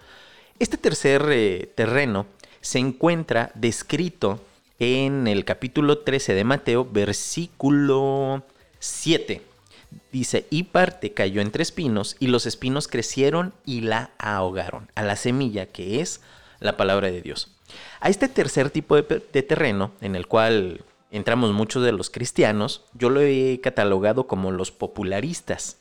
Este 0.62 0.78
tercer 0.78 1.28
eh, 1.32 1.71
terreno 1.74 2.28
se 2.60 2.78
encuentra 2.78 3.52
descrito 3.56 4.39
en 4.78 5.26
el 5.26 5.43
capítulo 5.43 5.97
13 5.97 6.36
de 6.36 6.43
Mateo, 6.43 6.86
versículo 6.86 8.43
7. 8.78 9.41
Dice, 10.12 10.45
y 10.52 10.65
parte 10.65 11.13
cayó 11.13 11.41
entre 11.41 11.63
espinos, 11.63 12.15
y 12.19 12.28
los 12.28 12.45
espinos 12.45 12.88
crecieron 12.88 13.56
y 13.65 13.82
la 13.82 14.12
ahogaron, 14.19 14.88
a 14.93 15.02
la 15.02 15.15
semilla 15.15 15.65
que 15.65 16.00
es 16.00 16.21
la 16.60 16.78
palabra 16.78 17.10
de 17.10 17.24
Dios. 17.24 17.47
A 18.00 18.10
este 18.10 18.28
tercer 18.28 18.69
tipo 18.69 18.95
de, 18.95 19.24
de 19.34 19.41
terreno, 19.41 19.93
en 20.00 20.15
el 20.15 20.28
cual 20.28 20.86
entramos 21.10 21.54
muchos 21.54 21.84
de 21.84 21.91
los 21.91 22.12
cristianos, 22.12 22.86
yo 22.93 23.10
lo 23.10 23.19
he 23.19 23.60
catalogado 23.63 24.28
como 24.28 24.52
los 24.52 24.69
popularistas. 24.69 25.80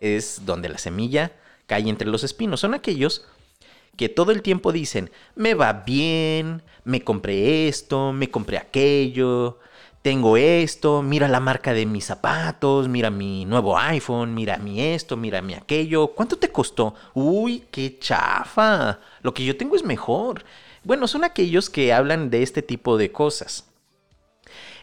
Es 0.00 0.46
donde 0.46 0.70
la 0.70 0.78
semilla 0.78 1.32
cae 1.66 1.88
entre 1.88 2.08
los 2.08 2.24
espinos. 2.24 2.60
Son 2.60 2.74
aquellos 2.74 3.26
que 3.96 4.08
todo 4.08 4.32
el 4.32 4.42
tiempo 4.42 4.72
dicen, 4.72 5.10
me 5.34 5.54
va 5.54 5.72
bien, 5.72 6.62
me 6.84 7.02
compré 7.02 7.68
esto, 7.68 8.12
me 8.12 8.30
compré 8.30 8.58
aquello, 8.58 9.58
tengo 10.04 10.36
esto, 10.36 11.02
mira 11.02 11.28
la 11.28 11.40
marca 11.40 11.72
de 11.72 11.86
mis 11.86 12.04
zapatos, 12.04 12.88
mira 12.88 13.08
mi 13.08 13.46
nuevo 13.46 13.78
iPhone, 13.78 14.34
mira 14.34 14.58
mi 14.58 14.82
esto, 14.82 15.16
mira 15.16 15.40
mi 15.40 15.54
aquello. 15.54 16.08
¿Cuánto 16.08 16.36
te 16.36 16.52
costó? 16.52 16.94
Uy, 17.14 17.64
qué 17.70 17.98
chafa. 17.98 19.00
Lo 19.22 19.32
que 19.32 19.46
yo 19.46 19.56
tengo 19.56 19.76
es 19.76 19.82
mejor. 19.82 20.44
Bueno, 20.82 21.08
son 21.08 21.24
aquellos 21.24 21.70
que 21.70 21.94
hablan 21.94 22.28
de 22.28 22.42
este 22.42 22.60
tipo 22.60 22.98
de 22.98 23.12
cosas. 23.12 23.66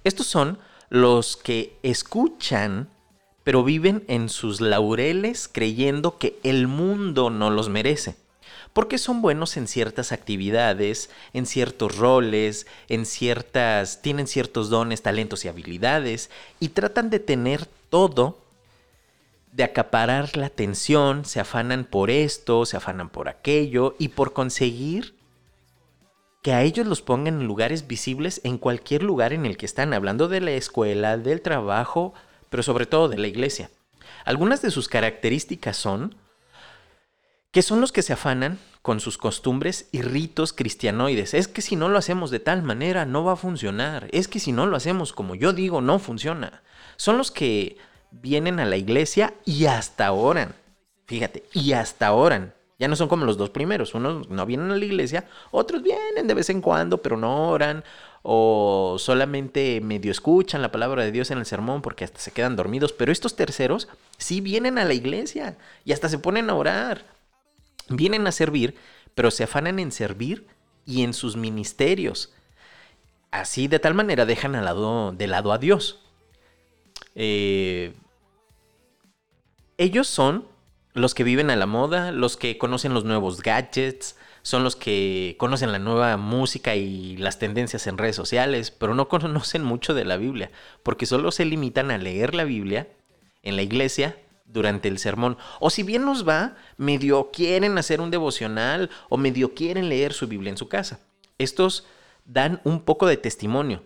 Estos 0.04 0.26
son 0.26 0.58
los 0.90 1.38
que 1.38 1.78
escuchan, 1.84 2.90
pero 3.44 3.64
viven 3.64 4.04
en 4.08 4.28
sus 4.28 4.60
laureles 4.60 5.48
creyendo 5.48 6.18
que 6.18 6.40
el 6.42 6.66
mundo 6.66 7.30
no 7.30 7.52
los 7.52 7.70
merece. 7.70 8.16
Porque 8.74 8.98
son 8.98 9.22
buenos 9.22 9.58
en 9.58 9.68
ciertas 9.68 10.12
actividades, 10.12 11.10
en 11.34 11.46
ciertos 11.46 11.98
roles, 11.98 12.68
en 12.88 13.06
ciertas. 13.06 14.02
tienen 14.02 14.28
ciertos 14.28 14.70
dones, 14.70 15.02
talentos 15.02 15.44
y 15.44 15.50
habilidades, 15.50 16.30
y 16.60 16.70
tratan 16.70 17.10
de 17.10 17.20
tener 17.20 17.66
todo, 17.90 18.38
de 19.52 19.66
acaparar 19.66 20.38
la 20.38 20.46
atención, 20.46 21.26
se 21.26 21.42
afanan 21.42 21.84
por 21.84 22.10
esto, 22.10 22.66
se 22.66 22.78
afanan 22.78 23.10
por 23.10 23.28
aquello, 23.28 23.96
y 24.00 24.10
por 24.10 24.32
conseguir 24.32 25.16
que 26.42 26.54
a 26.54 26.64
ellos 26.64 26.88
los 26.88 27.02
pongan 27.02 27.42
en 27.42 27.48
lugares 27.48 27.88
visibles 27.88 28.42
en 28.44 28.58
cualquier 28.58 29.04
lugar 29.04 29.34
en 29.34 29.46
el 29.46 29.58
que 29.58 29.66
están, 29.66 29.94
hablando 29.94 30.28
de 30.28 30.42
la 30.42 30.52
escuela, 30.52 31.18
del 31.18 31.42
trabajo, 31.42 32.14
pero 32.50 32.64
sobre 32.64 32.86
todo 32.86 33.10
de 33.10 33.18
la 33.18 33.28
iglesia. 33.28 33.70
Algunas 34.26 34.62
de 34.62 34.72
sus 34.72 34.88
características 34.88 35.78
son 35.78 36.16
que 37.52 37.62
son 37.62 37.82
los 37.82 37.92
que 37.92 38.02
se 38.02 38.14
afanan 38.14 38.60
con 38.82 39.00
sus 39.00 39.18
costumbres 39.18 39.90
y 39.92 40.02
ritos 40.02 40.54
cristianoides. 40.54 41.34
Es 41.34 41.48
que 41.48 41.62
si 41.62 41.76
no 41.76 41.90
lo 41.90 41.98
hacemos 41.98 42.32
de 42.32 42.40
tal 42.40 42.64
manera 42.64 43.06
no 43.06 43.24
va 43.24 43.34
a 43.34 43.38
funcionar. 43.38 44.08
Es 44.12 44.28
que 44.28 44.40
si 44.40 44.52
no 44.52 44.66
lo 44.66 44.76
hacemos 44.76 45.14
como 45.14 45.36
yo 45.36 45.54
digo 45.54 45.82
no 45.82 46.00
funciona. 46.00 46.64
Son 46.96 47.18
los 47.18 47.32
que 47.32 47.78
vienen 48.12 48.60
a 48.60 48.66
la 48.66 48.78
iglesia 48.78 49.34
y 49.46 49.66
hasta 49.66 50.12
oran. 50.12 50.56
Fíjate, 51.06 51.44
y 51.54 51.74
hasta 51.74 52.14
oran. 52.14 52.54
Ya 52.80 52.88
no 52.88 52.96
son 52.96 53.10
como 53.10 53.26
los 53.26 53.38
dos 53.38 53.52
primeros. 53.52 53.94
Unos 53.94 54.30
no 54.30 54.46
vienen 54.46 54.72
a 54.72 54.76
la 54.78 54.86
iglesia, 54.86 55.26
otros 55.52 55.84
vienen 55.84 56.26
de 56.26 56.34
vez 56.34 56.50
en 56.50 56.62
cuando, 56.62 57.02
pero 57.02 57.18
no 57.18 57.50
oran. 57.50 57.84
O 58.24 58.96
solamente 58.98 59.82
medio 59.82 60.12
escuchan 60.12 60.62
la 60.62 60.72
palabra 60.72 61.04
de 61.04 61.12
Dios 61.12 61.32
en 61.32 61.38
el 61.38 61.46
sermón 61.46 61.82
porque 61.82 62.06
hasta 62.06 62.20
se 62.20 62.32
quedan 62.32 62.56
dormidos. 62.56 62.94
Pero 62.94 63.12
estos 63.12 63.36
terceros 63.36 63.88
sí 64.18 64.42
vienen 64.42 64.78
a 64.78 64.86
la 64.86 64.94
iglesia 64.94 65.58
y 65.86 65.92
hasta 65.92 66.10
se 66.10 66.18
ponen 66.18 66.50
a 66.50 66.56
orar. 66.56 67.04
Vienen 67.92 68.28
a 68.28 68.32
servir, 68.32 68.76
pero 69.16 69.32
se 69.32 69.44
afanan 69.44 69.80
en 69.80 69.92
servir 69.92 70.48
y 70.86 71.04
en 71.04 71.14
sus 71.14 71.36
ministerios. 71.36 72.34
Así 73.32 73.68
de 73.68 73.80
tal 73.80 73.94
manera 73.94 74.26
dejan 74.26 74.56
al 74.56 74.66
lado, 74.66 75.12
de 75.12 75.28
lado 75.28 75.54
a 75.54 75.58
Dios. 75.58 76.00
Eh, 77.16 77.94
ellos 79.78 80.08
son 80.08 80.48
los 80.94 81.14
que 81.14 81.24
viven 81.24 81.50
a 81.50 81.56
la 81.56 81.66
moda, 81.66 82.12
los 82.12 82.38
que 82.38 82.58
conocen 82.58 82.94
los 82.94 83.06
nuevos 83.06 83.42
gadgets, 83.42 84.18
son 84.42 84.64
los 84.64 84.76
que 84.76 85.36
conocen 85.38 85.72
la 85.72 85.80
nueva 85.80 86.18
música 86.18 86.76
y 86.76 87.16
las 87.18 87.40
tendencias 87.40 87.88
en 87.88 87.98
redes 87.98 88.16
sociales, 88.16 88.72
pero 88.72 88.96
no 88.96 89.08
conocen 89.08 89.64
mucho 89.64 89.94
de 89.94 90.06
la 90.06 90.18
Biblia, 90.18 90.52
porque 90.84 91.06
solo 91.06 91.32
se 91.32 91.46
limitan 91.46 91.92
a 91.92 91.98
leer 91.98 92.36
la 92.36 92.44
Biblia 92.44 92.88
en 93.44 93.56
la 93.56 93.62
iglesia 93.62 94.18
durante 94.52 94.88
el 94.88 95.00
sermón. 95.00 95.38
O 95.60 95.70
si 95.70 95.84
bien 95.84 96.06
nos 96.06 96.28
va, 96.28 96.56
medio 96.78 97.32
quieren 97.32 97.78
hacer 97.78 98.02
un 98.02 98.12
devocional 98.12 98.90
o 99.10 99.18
medio 99.18 99.54
quieren 99.54 99.90
leer 99.90 100.14
su 100.14 100.28
Biblia 100.28 100.52
en 100.52 100.58
su 100.58 100.68
casa. 100.68 101.00
Estos 101.38 101.86
dan 102.26 102.62
un 102.64 102.82
poco 102.82 103.08
de 103.08 103.18
testimonio 103.18 103.84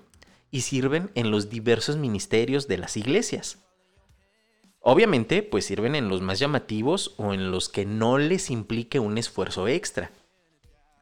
y 0.52 0.62
sirven 0.62 1.12
en 1.16 1.32
los 1.32 1.50
diversos 1.50 1.98
ministerios 1.98 2.68
de 2.68 2.78
las 2.78 2.98
iglesias. 2.98 3.60
Obviamente, 4.80 5.42
pues 5.42 5.66
sirven 5.66 5.96
en 5.96 6.10
los 6.10 6.22
más 6.22 6.38
llamativos 6.38 7.16
o 7.18 7.34
en 7.34 7.50
los 7.50 7.70
que 7.70 7.86
no 7.86 8.20
les 8.20 8.52
implique 8.52 9.00
un 9.00 9.18
esfuerzo 9.18 9.68
extra. 9.68 10.12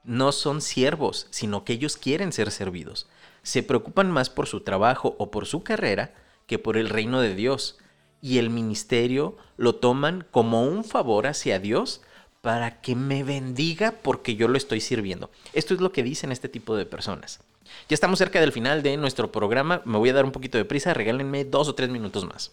No 0.06 0.32
son 0.32 0.62
siervos, 0.62 1.28
sino 1.32 1.66
que 1.66 1.74
ellos 1.74 1.98
quieren 1.98 2.32
ser 2.32 2.52
servidos. 2.52 3.08
Se 3.42 3.62
preocupan 3.62 4.10
más 4.10 4.30
por 4.30 4.48
su 4.48 4.62
trabajo 4.62 5.16
o 5.20 5.32
por 5.32 5.46
su 5.46 5.64
carrera 5.64 6.14
que 6.48 6.60
por 6.60 6.78
el 6.78 6.90
reino 6.90 7.20
de 7.20 7.36
Dios. 7.36 7.78
Y 8.24 8.38
el 8.38 8.50
ministerio 8.50 9.38
lo 9.58 9.76
toman 9.76 10.26
como 10.32 10.64
un 10.64 10.86
favor 10.86 11.28
hacia 11.28 11.60
Dios 11.60 12.02
para 12.42 12.82
que 12.82 12.96
me 12.96 13.24
bendiga 13.24 13.94
porque 14.02 14.36
yo 14.36 14.48
lo 14.48 14.58
estoy 14.58 14.80
sirviendo. 14.80 15.30
Esto 15.52 15.74
es 15.74 15.82
lo 15.82 15.92
que 15.92 16.04
dicen 16.04 16.32
este 16.32 16.48
tipo 16.48 16.76
de 16.76 16.86
personas. 16.86 17.42
Ya 17.90 17.94
estamos 17.94 18.20
cerca 18.20 18.40
del 18.40 18.54
final 18.54 18.82
de 18.82 18.96
nuestro 18.96 19.30
programa. 19.30 19.82
Me 19.84 19.98
voy 19.98 20.10
a 20.10 20.14
dar 20.14 20.24
un 20.24 20.32
poquito 20.32 20.58
de 20.58 20.64
prisa. 20.64 20.94
Regálenme 20.94 21.44
dos 21.44 21.68
o 21.68 21.76
tres 21.76 21.90
minutos 21.90 22.26
más. 22.26 22.52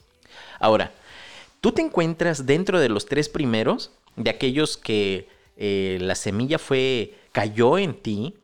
Ahora, 0.59 0.93
tú 1.61 1.71
te 1.71 1.83
encuentras 1.83 2.47
dentro 2.47 2.81
de 2.81 2.89
los 2.89 3.07
tres 3.07 3.29
primeros, 3.29 3.93
de 4.17 4.31
aquellos 4.31 4.77
que 4.77 5.29
eh, 5.57 5.99
la 6.01 6.17
semilla 6.17 6.59
fue, 6.59 7.15
cayó 7.31 7.79
en 7.79 7.95
ti, 7.95 8.35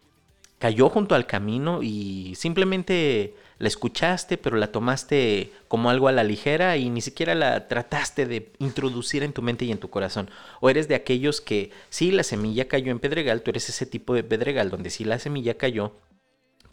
cayó 0.60 0.88
junto 0.90 1.16
al 1.16 1.26
camino 1.26 1.82
y 1.82 2.34
simplemente 2.36 3.34
la 3.58 3.68
escuchaste, 3.68 4.36
pero 4.36 4.56
la 4.56 4.72
tomaste 4.72 5.52
como 5.68 5.90
algo 5.90 6.08
a 6.08 6.12
la 6.12 6.24
ligera 6.24 6.76
y 6.76 6.90
ni 6.90 7.00
siquiera 7.00 7.34
la 7.34 7.68
trataste 7.68 8.26
de 8.26 8.52
introducir 8.58 9.22
en 9.22 9.32
tu 9.32 9.42
mente 9.42 9.64
y 9.64 9.72
en 9.72 9.78
tu 9.78 9.88
corazón. 9.88 10.30
O 10.60 10.68
eres 10.68 10.88
de 10.88 10.94
aquellos 10.94 11.40
que 11.40 11.70
sí, 11.88 12.10
la 12.10 12.22
semilla 12.22 12.68
cayó 12.68 12.92
en 12.92 12.98
pedregal, 12.98 13.42
tú 13.42 13.50
eres 13.50 13.68
ese 13.68 13.86
tipo 13.86 14.14
de 14.14 14.24
pedregal 14.24 14.70
donde 14.70 14.90
sí 14.90 15.04
la 15.04 15.18
semilla 15.18 15.54
cayó, 15.54 15.92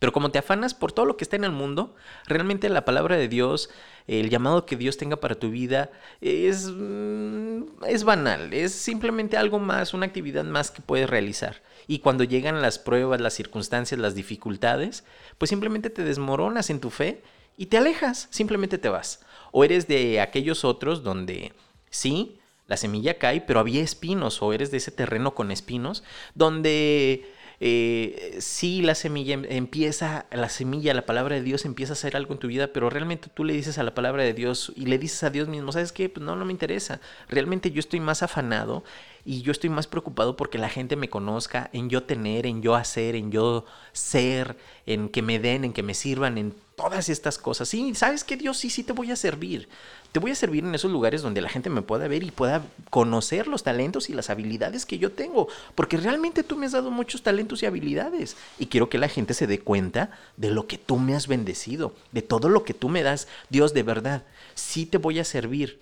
pero 0.03 0.11
como 0.11 0.31
te 0.31 0.39
afanas 0.39 0.73
por 0.73 0.91
todo 0.91 1.05
lo 1.05 1.15
que 1.15 1.23
está 1.23 1.37
en 1.37 1.45
el 1.45 1.53
mundo, 1.53 1.95
realmente 2.27 2.67
la 2.67 2.83
palabra 2.83 3.15
de 3.15 3.29
Dios, 3.29 3.69
el 4.05 4.29
llamado 4.29 4.65
que 4.65 4.75
Dios 4.75 4.97
tenga 4.97 5.15
para 5.15 5.35
tu 5.35 5.49
vida, 5.49 5.91
es, 6.19 6.69
mm, 6.69 7.85
es 7.87 8.03
banal, 8.03 8.53
es 8.53 8.73
simplemente 8.73 9.37
algo 9.37 9.59
más, 9.59 9.93
una 9.93 10.05
actividad 10.05 10.43
más 10.43 10.71
que 10.71 10.81
puedes 10.81 11.09
realizar. 11.09 11.61
Y 11.87 11.99
cuando 11.99 12.25
llegan 12.25 12.61
las 12.61 12.79
pruebas, 12.79 13.21
las 13.21 13.33
circunstancias, 13.33 13.97
las 13.97 14.13
dificultades, 14.13 15.05
pues 15.37 15.47
simplemente 15.47 15.89
te 15.89 16.03
desmoronas 16.03 16.69
en 16.69 16.81
tu 16.81 16.89
fe 16.89 17.23
y 17.55 17.67
te 17.67 17.77
alejas, 17.77 18.27
simplemente 18.29 18.77
te 18.77 18.89
vas. 18.89 19.21
O 19.53 19.63
eres 19.63 19.87
de 19.87 20.19
aquellos 20.19 20.65
otros 20.65 21.03
donde 21.03 21.53
sí, 21.89 22.41
la 22.67 22.75
semilla 22.75 23.17
cae, 23.17 23.39
pero 23.39 23.61
había 23.61 23.81
espinos, 23.81 24.41
o 24.41 24.51
eres 24.51 24.69
de 24.69 24.79
ese 24.79 24.91
terreno 24.91 25.33
con 25.33 25.49
espinos, 25.49 26.03
donde 26.35 27.25
eh, 27.65 28.35
sí 28.39 28.81
la 28.81 28.93
semilla 28.93 29.35
em- 29.35 29.45
empieza, 29.47 30.25
la 30.31 30.49
semilla, 30.49 30.93
la 30.93 31.05
palabra 31.05 31.35
de 31.35 31.41
Dios 31.43 31.63
empieza 31.63 31.93
a 31.93 31.95
hacer 31.95 32.17
algo 32.17 32.33
en 32.33 32.39
tu 32.39 32.47
vida, 32.47 32.67
pero 32.73 32.89
realmente 32.89 33.29
tú 33.33 33.45
le 33.45 33.53
dices 33.53 33.77
a 33.77 33.83
la 33.83 33.93
palabra 33.95 34.23
de 34.23 34.33
Dios 34.33 34.73
y 34.75 34.85
le 34.87 34.97
dices 34.97 35.23
a 35.23 35.29
Dios 35.29 35.47
mismo, 35.47 35.71
¿sabes 35.71 35.93
qué? 35.93 36.09
Pues 36.09 36.25
no, 36.25 36.35
no 36.35 36.43
me 36.43 36.51
interesa. 36.51 36.99
Realmente 37.29 37.71
yo 37.71 37.79
estoy 37.79 38.01
más 38.01 38.21
afanado 38.21 38.83
y 39.25 39.41
yo 39.41 39.51
estoy 39.51 39.69
más 39.69 39.87
preocupado 39.87 40.35
porque 40.35 40.57
la 40.57 40.69
gente 40.69 40.95
me 40.95 41.09
conozca, 41.09 41.69
en 41.71 41.89
yo 41.89 42.03
tener, 42.03 42.45
en 42.45 42.61
yo 42.61 42.75
hacer, 42.75 43.15
en 43.15 43.31
yo 43.31 43.65
ser, 43.93 44.57
en 44.85 45.07
que 45.07 45.21
me 45.21 45.39
den, 45.39 45.63
en 45.63 45.73
que 45.73 45.83
me 45.83 45.93
sirvan, 45.93 46.37
en 46.37 46.53
todas 46.75 47.07
estas 47.07 47.37
cosas. 47.37 47.69
Sí, 47.69 47.95
¿sabes 47.95 48.23
qué? 48.23 48.35
Dios 48.35 48.57
sí, 48.57 48.69
sí 48.69 48.83
te 48.83 48.91
voy 48.91 49.11
a 49.11 49.15
servir. 49.15 49.69
Te 50.11 50.19
voy 50.19 50.31
a 50.31 50.35
servir 50.35 50.63
en 50.63 50.75
esos 50.75 50.91
lugares 50.91 51.21
donde 51.21 51.41
la 51.41 51.49
gente 51.49 51.69
me 51.69 51.81
pueda 51.81 52.07
ver 52.07 52.23
y 52.23 52.31
pueda 52.31 52.63
conocer 52.89 53.47
los 53.47 53.63
talentos 53.63 54.09
y 54.09 54.13
las 54.13 54.29
habilidades 54.29 54.85
que 54.85 54.99
yo 54.99 55.11
tengo. 55.11 55.47
Porque 55.73 55.97
realmente 55.97 56.43
tú 56.43 56.57
me 56.57 56.65
has 56.65 56.73
dado 56.73 56.91
muchos 56.91 57.23
talentos 57.23 57.63
y 57.63 57.65
habilidades. 57.65 58.35
Y 58.59 58.67
quiero 58.67 58.89
que 58.89 58.97
la 58.97 59.07
gente 59.07 59.33
se 59.33 59.47
dé 59.47 59.59
cuenta 59.59 60.11
de 60.35 60.51
lo 60.51 60.67
que 60.67 60.77
tú 60.77 60.97
me 60.99 61.15
has 61.15 61.27
bendecido, 61.27 61.95
de 62.11 62.21
todo 62.21 62.49
lo 62.49 62.63
que 62.63 62.73
tú 62.73 62.89
me 62.89 63.03
das. 63.03 63.27
Dios, 63.49 63.73
de 63.73 63.83
verdad, 63.83 64.23
sí 64.53 64.85
te 64.85 64.97
voy 64.97 65.19
a 65.19 65.23
servir. 65.23 65.81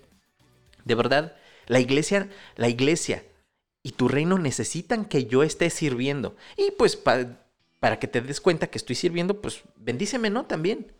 De 0.84 0.94
verdad, 0.94 1.34
la 1.66 1.80
iglesia, 1.80 2.28
la 2.56 2.68
iglesia 2.68 3.22
y 3.82 3.92
tu 3.92 4.08
reino 4.08 4.38
necesitan 4.38 5.04
que 5.04 5.26
yo 5.26 5.42
esté 5.42 5.68
sirviendo. 5.70 6.36
Y 6.56 6.70
pues 6.72 6.96
pa- 6.96 7.40
para 7.80 7.98
que 7.98 8.06
te 8.08 8.20
des 8.20 8.40
cuenta 8.40 8.68
que 8.68 8.78
estoy 8.78 8.94
sirviendo, 8.96 9.40
pues 9.40 9.62
bendíceme, 9.76 10.30
¿no? 10.30 10.44
También. 10.46 10.92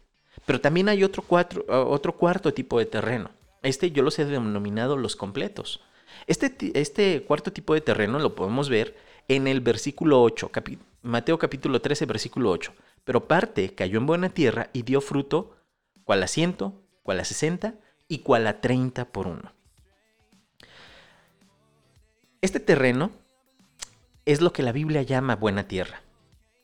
Pero 0.47 0.61
también 0.61 0.89
hay 0.89 1.05
otro, 1.05 1.23
cuatro, 1.23 1.65
otro 1.69 2.17
cuarto 2.17 2.53
tipo 2.53 2.79
de 2.79 2.87
terreno. 2.87 3.31
Este 3.63 3.93
yo 3.93 4.03
los 4.03 4.19
he 4.19 4.25
denominado 4.25 4.97
los 4.97 5.15
completos. 5.15 5.81
Este, 6.27 6.55
este 6.75 7.23
cuarto 7.25 7.53
tipo 7.53 7.75
de 7.75 7.81
terreno 7.81 8.19
lo 8.19 8.35
podemos 8.35 8.69
ver 8.69 8.97
en 9.29 9.47
el 9.47 9.61
versículo 9.61 10.21
8, 10.23 10.51
capi- 10.51 10.79
Mateo 11.03 11.39
capítulo 11.39 11.81
13, 11.81 12.07
versículo 12.07 12.51
8. 12.51 12.73
Pero 13.05 13.27
parte 13.29 13.75
cayó 13.75 13.99
en 13.99 14.07
buena 14.07 14.29
tierra 14.31 14.71
y 14.73 14.83
dio 14.83 15.01
fruto, 15.01 15.57
cual 16.05 16.23
a 16.23 16.27
ciento, 16.27 16.83
cual 17.03 17.21
a 17.21 17.25
sesenta 17.25 17.75
y 18.09 18.19
cual 18.19 18.47
a 18.47 18.61
treinta 18.61 19.05
por 19.07 19.27
uno. 19.29 19.53
Este 22.43 22.59
terreno 22.59 23.13
es 24.25 24.41
lo 24.41 24.53
que 24.53 24.65
la 24.65 24.73
Biblia 24.73 25.03
llama 25.03 25.37
buena 25.37 25.69
tierra. 25.69 26.03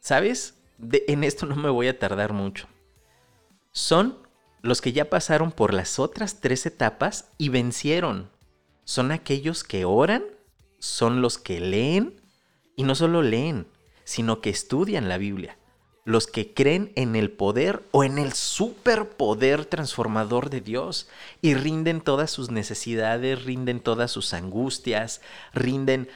¿Sabes? 0.01 0.57
En 0.93 1.23
esto 1.23 1.47
no 1.47 1.55
me 1.55 1.71
voy 1.71 1.87
a 1.87 2.01
tardar 2.01 2.33
mucho. 2.33 2.67
Son 3.71 4.19
los 4.61 4.81
que 4.81 4.93
ya 4.93 5.09
pasaron 5.09 5.53
por 5.53 5.73
las 5.73 6.01
otras 6.01 6.41
tres 6.41 6.67
etapas 6.67 7.31
y 7.39 7.51
vencieron. 7.51 8.29
Son 8.83 9.13
aquellos 9.13 9.63
que 9.63 9.85
oran, 9.85 10.25
son 10.81 11.23
los 11.23 11.39
que 11.39 11.61
leen 11.61 12.21
y 12.75 12.83
no 12.83 12.97
solo 12.97 13.23
leen, 13.23 13.69
sino 14.03 14.41
que 14.41 14.51
estudian 14.51 15.09
la 15.09 15.17
Biblia. 15.17 15.58
Los 16.09 16.27
que 16.27 16.55
creen 16.55 16.91
en 16.95 17.17
el 17.17 17.31
poder 17.31 17.83
o 17.91 18.03
en 18.03 18.17
el 18.17 18.33
superpoder 18.33 19.67
transformador 19.67 20.49
de 20.49 20.63
Dios 20.63 21.07
y 21.43 21.53
rinden 21.53 22.01
todas 22.01 22.31
sus 22.31 22.51
necesidades, 22.51 23.45
rinden 23.45 23.81
todas 23.81 24.11
sus 24.11 24.33
angustias, 24.33 25.21
rinden 25.53 26.09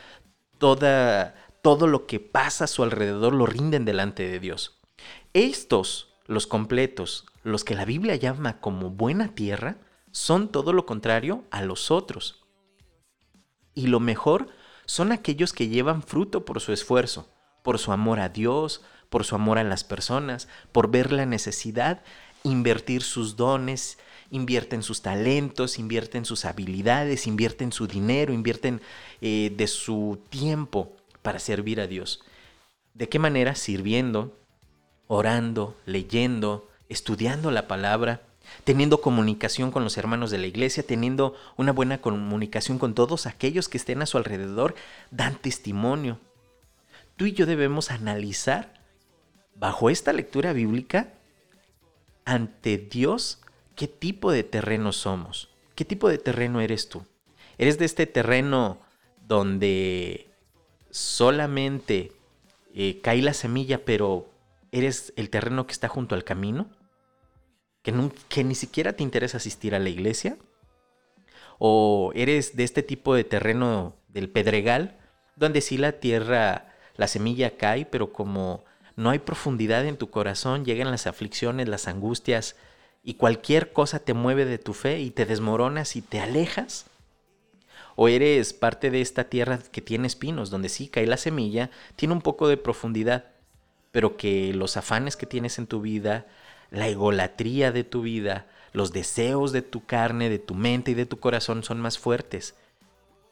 toda, 0.56 1.34
todo 1.60 1.86
lo 1.88 2.06
que 2.06 2.20
pasa 2.20 2.64
a 2.64 2.68
su 2.68 2.82
alrededor, 2.82 3.34
lo 3.34 3.44
rinden 3.44 3.84
delante 3.84 4.26
de 4.26 4.40
Dios. 4.40 4.80
Estos, 5.34 6.14
los 6.26 6.46
completos, 6.46 7.26
los 7.42 7.62
que 7.62 7.74
la 7.74 7.84
Biblia 7.84 8.16
llama 8.16 8.60
como 8.60 8.88
buena 8.88 9.34
tierra, 9.34 9.76
son 10.10 10.48
todo 10.48 10.72
lo 10.72 10.86
contrario 10.86 11.44
a 11.50 11.60
los 11.60 11.90
otros. 11.90 12.46
Y 13.74 13.88
lo 13.88 14.00
mejor 14.00 14.48
son 14.86 15.12
aquellos 15.12 15.52
que 15.52 15.68
llevan 15.68 16.02
fruto 16.02 16.46
por 16.46 16.62
su 16.62 16.72
esfuerzo, 16.72 17.28
por 17.62 17.78
su 17.78 17.92
amor 17.92 18.20
a 18.20 18.30
Dios, 18.30 18.80
por 19.12 19.24
su 19.24 19.34
amor 19.34 19.58
a 19.58 19.64
las 19.64 19.84
personas, 19.84 20.48
por 20.72 20.90
ver 20.90 21.12
la 21.12 21.26
necesidad, 21.26 22.00
invertir 22.44 23.02
sus 23.02 23.36
dones, 23.36 23.98
invierten 24.30 24.82
sus 24.82 25.02
talentos, 25.02 25.78
invierten 25.78 26.24
sus 26.24 26.46
habilidades, 26.46 27.26
invierten 27.26 27.72
su 27.72 27.86
dinero, 27.86 28.32
invierten 28.32 28.80
eh, 29.20 29.52
de 29.54 29.66
su 29.66 30.18
tiempo 30.30 30.96
para 31.20 31.38
servir 31.38 31.78
a 31.78 31.86
Dios. 31.86 32.24
¿De 32.94 33.10
qué 33.10 33.18
manera? 33.18 33.54
Sirviendo, 33.54 34.34
orando, 35.08 35.76
leyendo, 35.84 36.70
estudiando 36.88 37.50
la 37.50 37.68
palabra, 37.68 38.22
teniendo 38.64 39.02
comunicación 39.02 39.70
con 39.70 39.84
los 39.84 39.98
hermanos 39.98 40.30
de 40.30 40.38
la 40.38 40.46
iglesia, 40.46 40.82
teniendo 40.82 41.34
una 41.58 41.72
buena 41.72 42.00
comunicación 42.00 42.78
con 42.78 42.94
todos 42.94 43.26
aquellos 43.26 43.68
que 43.68 43.76
estén 43.76 44.00
a 44.00 44.06
su 44.06 44.16
alrededor, 44.16 44.74
dan 45.10 45.36
testimonio. 45.36 46.18
Tú 47.16 47.26
y 47.26 47.32
yo 47.32 47.44
debemos 47.44 47.90
analizar 47.90 48.81
bajo 49.54 49.90
esta 49.90 50.12
lectura 50.12 50.52
bíblica 50.52 51.14
ante 52.24 52.78
Dios 52.78 53.40
qué 53.74 53.88
tipo 53.88 54.32
de 54.32 54.44
terreno 54.44 54.92
somos, 54.92 55.50
qué 55.74 55.84
tipo 55.84 56.08
de 56.08 56.18
terreno 56.18 56.60
eres 56.60 56.88
tú. 56.88 57.04
¿Eres 57.58 57.78
de 57.78 57.84
este 57.84 58.06
terreno 58.06 58.80
donde 59.26 60.28
solamente 60.90 62.12
eh, 62.74 63.00
cae 63.00 63.22
la 63.22 63.34
semilla, 63.34 63.84
pero 63.84 64.30
eres 64.72 65.12
el 65.16 65.30
terreno 65.30 65.66
que 65.66 65.72
está 65.72 65.88
junto 65.88 66.14
al 66.14 66.24
camino? 66.24 66.70
¿Que, 67.82 67.92
que 68.28 68.44
ni 68.44 68.54
siquiera 68.54 68.94
te 68.94 69.02
interesa 69.02 69.36
asistir 69.36 69.74
a 69.74 69.78
la 69.78 69.90
iglesia? 69.90 70.38
¿O 71.58 72.12
eres 72.14 72.56
de 72.56 72.64
este 72.64 72.82
tipo 72.82 73.14
de 73.14 73.24
terreno 73.24 73.96
del 74.08 74.28
pedregal, 74.30 74.98
donde 75.36 75.60
sí 75.60 75.78
la 75.78 75.92
tierra, 75.92 76.74
la 76.96 77.06
semilla 77.06 77.56
cae, 77.56 77.86
pero 77.86 78.12
como 78.12 78.64
no 78.96 79.10
hay 79.10 79.18
profundidad 79.18 79.86
en 79.86 79.96
tu 79.96 80.10
corazón, 80.10 80.64
llegan 80.64 80.90
las 80.90 81.06
aflicciones, 81.06 81.68
las 81.68 81.88
angustias, 81.88 82.56
y 83.02 83.14
cualquier 83.14 83.72
cosa 83.72 83.98
te 83.98 84.14
mueve 84.14 84.44
de 84.44 84.58
tu 84.58 84.74
fe 84.74 85.00
y 85.00 85.10
te 85.10 85.26
desmoronas 85.26 85.96
y 85.96 86.02
te 86.02 86.20
alejas? 86.20 86.86
¿O 87.96 88.08
eres 88.08 88.52
parte 88.52 88.90
de 88.90 89.00
esta 89.00 89.24
tierra 89.24 89.58
que 89.58 89.82
tiene 89.82 90.06
espinos, 90.06 90.50
donde 90.50 90.68
sí 90.68 90.88
cae 90.88 91.06
la 91.06 91.16
semilla, 91.16 91.70
tiene 91.96 92.14
un 92.14 92.22
poco 92.22 92.48
de 92.48 92.56
profundidad, 92.56 93.26
pero 93.90 94.16
que 94.16 94.54
los 94.54 94.76
afanes 94.76 95.16
que 95.16 95.26
tienes 95.26 95.58
en 95.58 95.66
tu 95.66 95.80
vida, 95.80 96.26
la 96.70 96.88
egolatría 96.88 97.72
de 97.72 97.84
tu 97.84 98.02
vida, 98.02 98.46
los 98.72 98.92
deseos 98.92 99.52
de 99.52 99.62
tu 99.62 99.84
carne, 99.84 100.30
de 100.30 100.38
tu 100.38 100.54
mente 100.54 100.92
y 100.92 100.94
de 100.94 101.04
tu 101.04 101.18
corazón 101.18 101.62
son 101.62 101.80
más 101.80 101.98
fuertes 101.98 102.54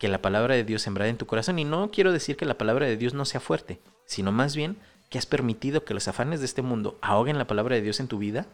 que 0.01 0.09
la 0.09 0.22
palabra 0.22 0.55
de 0.55 0.64
Dios 0.64 0.82
sembrada 0.82 1.11
en 1.11 1.18
tu 1.18 1.26
corazón? 1.26 1.59
Y 1.59 1.64
no 1.64 1.91
quiero 1.91 2.11
decir 2.11 2.37
que 2.37 2.47
la 2.47 2.59
palabra 2.59 2.87
de 2.87 2.97
Dios 2.97 3.14
no 3.14 3.26
sea 3.26 3.39
fuerte, 3.39 3.80
sino 4.07 4.32
más 4.32 4.57
bien 4.57 4.78
que 5.11 5.18
has 5.18 5.26
permitido 5.26 5.84
que 5.84 5.92
los 5.92 6.08
afanes 6.08 6.40
de 6.40 6.46
este 6.46 6.62
mundo 6.62 6.98
ahoguen 7.02 7.36
la 7.36 7.46
palabra 7.46 7.74
de 7.74 7.82
Dios 7.82 8.00
en 8.00 8.08
tu 8.08 8.18
vida. 8.18 8.46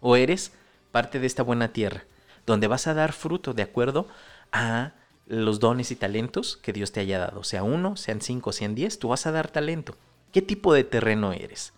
¿O 0.00 0.14
eres 0.14 0.52
parte 0.92 1.18
de 1.18 1.26
esta 1.26 1.42
buena 1.42 1.72
tierra, 1.72 2.04
donde 2.46 2.68
vas 2.68 2.86
a 2.86 2.94
dar 2.94 3.12
fruto 3.12 3.54
de 3.54 3.62
acuerdo 3.62 4.06
a 4.52 4.92
los 5.26 5.58
dones 5.58 5.90
y 5.90 5.96
talentos 5.96 6.58
que 6.58 6.72
Dios 6.72 6.92
te 6.92 7.00
haya 7.00 7.18
dado? 7.18 7.42
Sea 7.44 7.62
uno, 7.62 7.96
sean 7.96 8.20
cinco, 8.20 8.52
sean 8.52 8.74
diez, 8.74 8.98
tú 8.98 9.08
vas 9.08 9.26
a 9.26 9.32
dar 9.32 9.48
talento. 9.48 9.96
¿Qué 10.32 10.42
tipo 10.42 10.74
de 10.74 10.84
terreno 10.84 11.32
eres? 11.32 11.72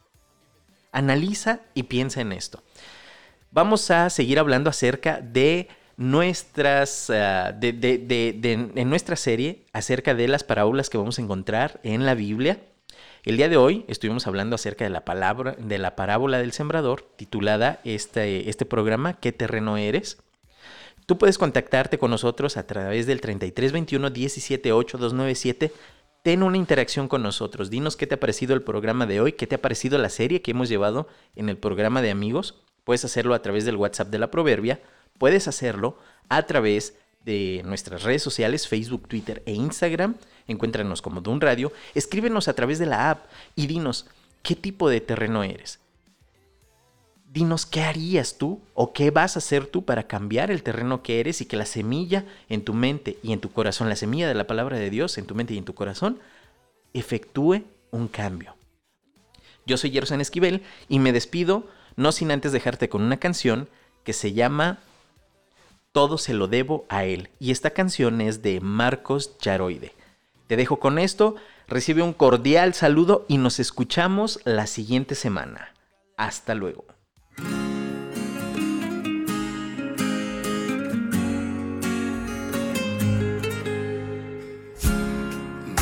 Analiza 0.91 1.61
y 1.75 1.85
piensa 1.85 2.21
en 2.21 2.33
esto. 2.33 2.63
Vamos 3.53 3.91
a 3.93 4.11
seguir 4.11 4.41
hablando 4.41 4.69
acerca 4.69 5.21
de 5.21 5.69
nuestras, 5.97 7.09
ah, 7.11 7.53
de, 7.53 7.73
de- 7.73 7.99
de- 7.99 8.35
de- 8.37 8.53
en 8.75 8.91
nuestra 8.91 9.15
serie, 9.17 9.65
acerca 9.73 10.15
de 10.15 10.27
las 10.29 10.43
parábolas 10.45 10.91
que 10.91 10.99
vamos 10.99 11.19
a 11.19 11.23
encontrar 11.23 11.81
en 11.85 12.05
la 12.05 12.15
Biblia. 12.15 12.61
El 13.25 13.37
día 13.37 13.49
de 13.49 13.57
hoy 13.57 13.85
estuvimos 13.89 14.27
hablando 14.27 14.55
acerca 14.55 14.85
de 14.85 14.91
la 14.91 15.05
palabra, 15.05 15.57
de 15.59 15.79
la 15.79 15.97
parábola 15.97 16.39
del 16.39 16.53
sembrador, 16.53 17.03
titulada 17.17 17.81
este, 17.85 18.49
este 18.49 18.65
programa, 18.65 19.15
¿Qué 19.15 19.33
terreno 19.33 19.77
eres? 19.77 20.19
Tú 21.07 21.19
puedes 21.19 21.39
contactarte 21.39 21.99
con 21.99 22.11
nosotros 22.11 22.57
a 22.57 22.67
través 22.67 23.07
del 23.07 23.21
3321 23.21 24.11
178 24.11 24.99
297 24.99 25.73
ten 26.23 26.43
una 26.43 26.57
interacción 26.57 27.09
con 27.09 27.23
nosotros. 27.23 27.71
Dinos 27.71 27.97
qué 27.97 28.07
te 28.07 28.17
ha 28.17 28.21
parecido 28.21 28.55
el 28.55 28.63
programa 28.63 29.07
de 29.07 29.21
hoy, 29.21 29.33
qué 29.33 29.47
te 29.47 29.55
ha 29.55 29.63
parecido 29.63 29.99
la 29.99 30.11
serie 30.11 30.43
que 30.43 30.51
hemos 30.51 30.69
llevado 30.69 31.09
en 31.37 31.49
el 31.49 31.57
programa 31.57 32.03
de 32.03 32.11
amigos. 32.11 32.63
Puedes 32.85 33.05
hacerlo 33.05 33.35
a 33.35 33.43
través 33.43 33.65
del 33.65 33.77
WhatsApp 33.77 34.09
de 34.09 34.19
la 34.19 34.31
Proverbia, 34.31 34.81
puedes 35.17 35.49
hacerlo 35.49 35.99
a 36.29 36.43
través 36.43 36.99
de 37.25 37.63
nuestras 37.65 38.03
redes 38.03 38.23
sociales, 38.23 38.69
Facebook, 38.69 39.09
Twitter 39.09 39.43
e 39.47 39.53
Instagram. 39.53 40.15
Encuéntranos 40.47 41.03
como 41.03 41.21
Dun 41.21 41.41
Radio. 41.41 41.73
Escríbenos 41.95 42.49
a 42.49 42.55
través 42.55 42.79
de 42.79 42.87
la 42.87 43.11
app 43.11 43.27
y 43.55 43.67
dinos 43.67 44.07
qué 44.43 44.57
tipo 44.57 44.89
de 44.89 45.01
terreno 45.01 45.43
eres. 45.43 45.81
Dinos 47.31 47.67
qué 47.67 47.83
harías 47.83 48.39
tú 48.39 48.61
o 48.75 48.93
qué 48.95 49.11
vas 49.11 49.37
a 49.37 49.41
hacer 49.41 49.67
tú 49.67 49.85
para 49.85 50.05
cambiar 50.05 50.51
el 50.51 50.63
terreno 50.63 51.03
que 51.03 51.21
eres 51.21 51.43
y 51.43 51.47
que 51.47 51.59
la 51.59 51.67
semilla 51.67 52.25
en 52.49 52.65
tu 52.65 52.73
mente 52.73 53.19
y 53.23 53.33
en 53.33 53.41
tu 53.41 53.53
corazón, 53.53 53.91
la 53.91 53.97
semilla 53.97 54.29
de 54.29 54.35
la 54.35 54.47
palabra 54.47 54.79
de 54.79 54.89
Dios 54.89 55.19
en 55.19 55.27
tu 55.27 55.35
mente 55.35 55.53
y 55.53 55.59
en 55.59 55.65
tu 55.65 55.75
corazón, 55.75 56.19
efectúe 56.95 57.65
un 57.91 58.09
cambio. 58.09 58.57
Yo 59.67 59.77
soy 59.77 59.91
Gerson 59.91 60.23
Esquivel 60.23 60.63
y 60.89 60.99
me 60.99 61.13
despido 61.13 61.69
no 61.97 62.13
sin 62.13 62.31
antes 62.31 62.53
dejarte 62.53 62.89
con 62.89 63.03
una 63.03 63.19
canción 63.19 63.69
que 64.05 64.15
se 64.15 64.33
llama 64.33 64.79
Todo 65.93 66.19
se 66.19 66.35
lo 66.35 66.49
debo 66.49 66.87
a 66.89 67.05
él. 67.05 67.31
Y 67.39 67.51
esta 67.51 67.71
canción 67.71 68.21
es 68.21 68.43
de 68.43 68.61
Marcos 68.61 69.37
Yaroide. 69.41 69.95
Te 70.47 70.57
dejo 70.57 70.79
con 70.79 70.99
esto, 70.99 71.37
recibe 71.67 72.03
un 72.03 72.13
cordial 72.13 72.75
saludo 72.75 73.25
y 73.29 73.39
nos 73.39 73.61
escuchamos 73.61 74.41
la 74.45 74.67
siguiente 74.67 75.15
semana. 75.15 75.75
Hasta 76.17 76.55
luego. 76.55 76.85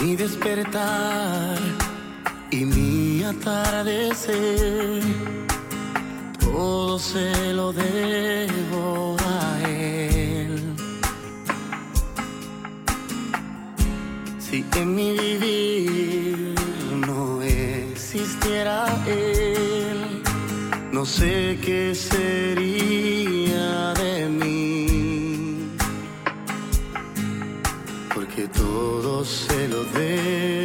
mi 0.06 0.14
despertar 0.14 1.58
y 2.52 2.64
mi 2.64 3.24
atardecer, 3.24 5.02
todo 6.38 6.98
se 6.98 7.52
lo 7.52 7.72
debo 7.72 8.65
En 14.76 14.94
mi 14.94 15.12
vivir 15.12 16.54
no 17.06 17.40
existiera 17.40 18.84
él, 19.06 20.22
no 20.92 21.06
sé 21.06 21.58
qué 21.64 21.94
sería 21.94 23.94
de 23.94 24.28
mí 24.28 25.70
porque 28.14 28.46
todo 28.48 29.24
se 29.24 29.68
lo 29.68 29.82
debo 29.84 30.55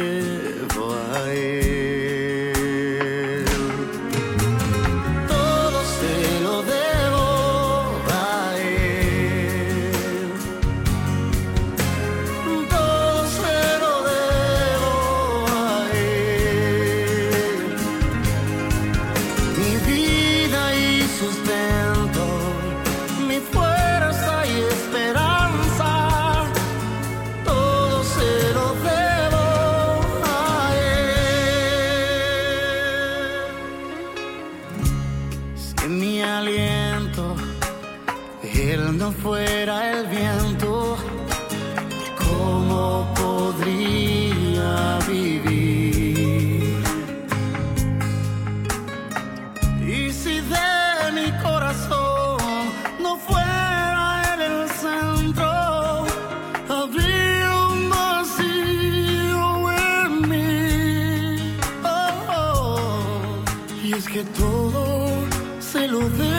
que 64.12 64.22
todo 64.24 65.24
se 65.58 65.88
lo 65.88 66.00
debo. 66.00 66.31